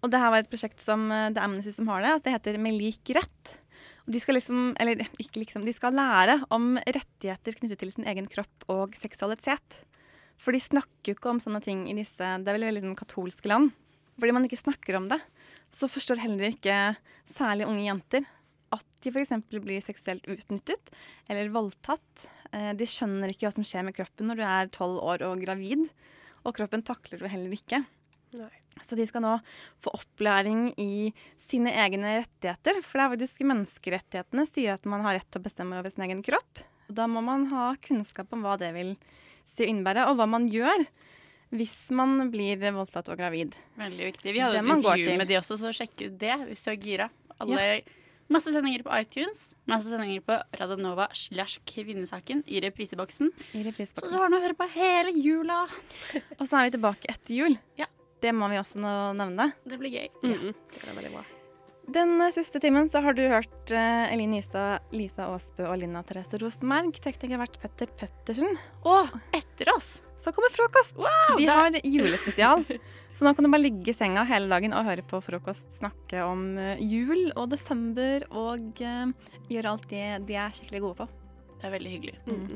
Og 0.00 0.10
det 0.10 0.20
her 0.20 0.32
var 0.32 0.42
et 0.42 0.50
prosjekt 0.50 0.80
som 0.82 1.10
The 1.10 1.34
det 1.34 1.42
er 1.42 1.46
Amnesty 1.46 1.74
som 1.76 1.90
har 1.92 2.02
det. 2.04 2.14
Det 2.24 2.32
heter 2.34 2.58
Med 2.58 2.78
lik 2.78 3.12
rett. 3.14 3.52
Og 4.06 4.14
de 4.14 4.20
skal 4.22 4.38
liksom, 4.38 4.72
eller 4.80 5.04
ikke 5.20 5.42
liksom, 5.42 5.66
de 5.66 5.74
skal 5.76 5.94
lære 5.94 6.40
om 6.50 6.72
rettigheter 6.80 7.58
knyttet 7.58 7.82
til 7.82 7.92
sin 7.92 8.08
egen 8.08 8.26
kropp 8.32 8.64
og 8.72 8.96
seksualitet. 8.98 9.82
For 10.40 10.56
de 10.56 10.62
snakker 10.62 11.12
jo 11.12 11.18
ikke 11.18 11.32
om 11.34 11.40
sånne 11.42 11.60
ting 11.64 11.84
i 11.90 11.96
disse 11.98 12.24
Det 12.40 12.48
er 12.48 12.56
vel 12.56 12.68
veldig 12.70 12.84
sånn 12.86 12.98
katolske 12.98 13.50
land. 13.50 13.72
Fordi 14.20 14.34
man 14.36 14.46
ikke 14.46 14.60
snakker 14.60 14.98
om 14.98 15.08
det, 15.10 15.20
så 15.72 15.88
forstår 15.88 16.20
heller 16.20 16.50
ikke 16.50 16.76
særlig 17.30 17.68
unge 17.68 17.86
jenter 17.86 18.26
at 18.74 18.86
de 19.02 19.10
f.eks. 19.10 19.32
blir 19.50 19.82
seksuelt 19.82 20.26
utnyttet 20.30 20.92
eller 21.30 21.50
voldtatt. 21.52 22.26
Eh, 22.52 22.72
De 22.78 22.86
skjønner 22.86 23.32
ikke 23.32 23.48
hva 23.48 23.54
som 23.56 23.66
skjer 23.66 23.86
med 23.86 23.96
kroppen 23.96 24.30
når 24.30 24.38
du 24.38 24.44
er 24.46 24.70
tolv 24.74 25.00
år 25.02 25.24
og 25.26 25.42
gravid. 25.42 25.88
Og 26.44 26.54
kroppen 26.56 26.84
takler 26.86 27.20
du 27.20 27.26
heller 27.28 27.56
ikke. 27.56 27.82
Nei. 28.38 28.52
Så 28.86 28.96
de 28.96 29.04
skal 29.08 29.24
nå 29.24 29.32
få 29.82 29.92
opplæring 29.98 30.70
i 30.80 31.10
sine 31.42 31.72
egne 31.82 32.20
rettigheter. 32.20 32.78
For 32.86 33.00
det 33.00 33.06
er 33.06 33.14
faktisk 33.16 33.42
menneskerettighetene 33.50 34.46
sier 34.48 34.76
at 34.78 34.86
man 34.88 35.02
har 35.04 35.18
rett 35.18 35.28
til 35.28 35.42
å 35.42 35.48
bestemme 35.48 35.80
over 35.80 35.92
sin 35.92 36.06
egen 36.06 36.22
kropp. 36.24 36.62
Og 36.88 36.94
da 36.98 37.08
må 37.10 37.22
man 37.26 37.48
ha 37.50 37.72
kunnskap 37.82 38.30
om 38.34 38.46
hva 38.46 38.54
det 38.60 38.70
vil 38.76 38.94
si 38.94 39.29
å 39.66 39.70
innebærer, 39.70 40.10
og 40.10 40.18
hva 40.20 40.28
man 40.30 40.48
gjør 40.50 40.86
hvis 41.50 41.74
man 41.98 42.28
blir 42.30 42.60
voldtatt 42.74 43.08
og 43.10 43.18
gravid. 43.18 43.56
Veldig 43.80 44.12
viktig. 44.12 44.34
Vi 44.34 44.42
hadde 44.42 44.60
et 44.60 44.68
intervju 44.70 45.16
med 45.18 45.30
de 45.30 45.40
også, 45.40 45.58
så 45.58 45.72
sjekk 45.74 46.04
det 46.20 46.36
hvis 46.46 46.62
du 46.62 46.70
er 46.70 46.78
gira. 46.78 47.08
Alle, 47.40 47.80
Masse 48.30 48.52
sendinger 48.54 48.84
på 48.86 48.92
iTunes, 48.94 49.40
masse 49.66 49.90
sendinger 49.90 50.22
på 50.22 50.36
Radionova 50.54 51.08
slash 51.18 51.58
Kvinnesaken 51.66 52.44
i 52.46 52.60
repriseboksen. 52.62 53.32
I 53.58 53.64
repriseboksen. 53.66 54.06
Så 54.06 54.14
du 54.14 54.22
har 54.22 54.30
noe 54.30 54.38
å 54.38 54.44
høre 54.44 54.54
på 54.54 54.68
hele 54.76 55.10
jula. 55.18 55.64
Og 56.36 56.44
så 56.44 56.60
er 56.60 56.68
vi 56.68 56.76
tilbake 56.76 57.10
etter 57.10 57.34
jul. 57.34 57.58
Ja. 57.80 57.90
Det 58.22 58.30
må 58.36 58.46
vi 58.52 58.60
også 58.62 58.78
nevne. 59.18 59.50
Det 59.66 59.82
blir 59.82 59.98
gøy. 59.98 60.08
Mm. 60.22 60.54
Det 60.54 60.84
blir 60.84 60.98
veldig 61.00 61.14
bra. 61.16 61.26
Den 61.90 62.20
eh, 62.20 62.30
siste 62.34 62.60
timen 62.62 62.90
så 62.92 63.02
har 63.02 63.16
du 63.16 63.24
hørt 63.30 63.72
Eline 63.72 64.12
Elin 64.14 64.36
Nystad, 64.36 64.86
Lisa 64.94 65.26
Aasbø 65.30 65.66
og 65.70 65.80
Linda 65.82 66.02
Therese 66.06 66.38
Rosenberg. 66.42 66.94
Tekniker 67.02 67.34
har 67.36 67.44
vært 67.46 67.58
Petter 67.62 67.90
Pettersen. 67.98 68.58
Og 68.86 69.10
etter 69.36 69.72
oss 69.74 69.98
så 70.20 70.32
kommer 70.36 70.52
frokost! 70.52 70.96
De 71.00 71.46
der- 71.46 71.54
har 71.56 71.78
julespesial. 71.84 72.64
Så 73.10 73.26
nå 73.26 73.32
kan 73.34 73.44
du 73.44 73.50
bare 73.50 73.64
ligge 73.64 73.90
i 73.90 73.92
senga 73.96 74.22
hele 74.24 74.46
dagen 74.48 74.72
og 74.72 74.86
høre 74.86 75.02
på 75.04 75.18
frokost 75.24 75.66
snakke 75.80 76.22
om 76.22 76.54
eh, 76.62 76.78
jul 76.78 77.32
og 77.34 77.50
desember 77.50 78.22
og 78.30 78.78
uh, 78.86 79.10
gjøre 79.50 79.72
alt 79.72 79.88
det 79.90 80.04
de 80.28 80.36
er 80.38 80.54
skikkelig 80.54 80.80
gode 80.84 80.98
på. 81.02 81.08
Det 81.58 81.66
er 81.68 81.74
veldig 81.74 81.90
hyggelig. 81.96 82.14
Mm. 82.30 82.54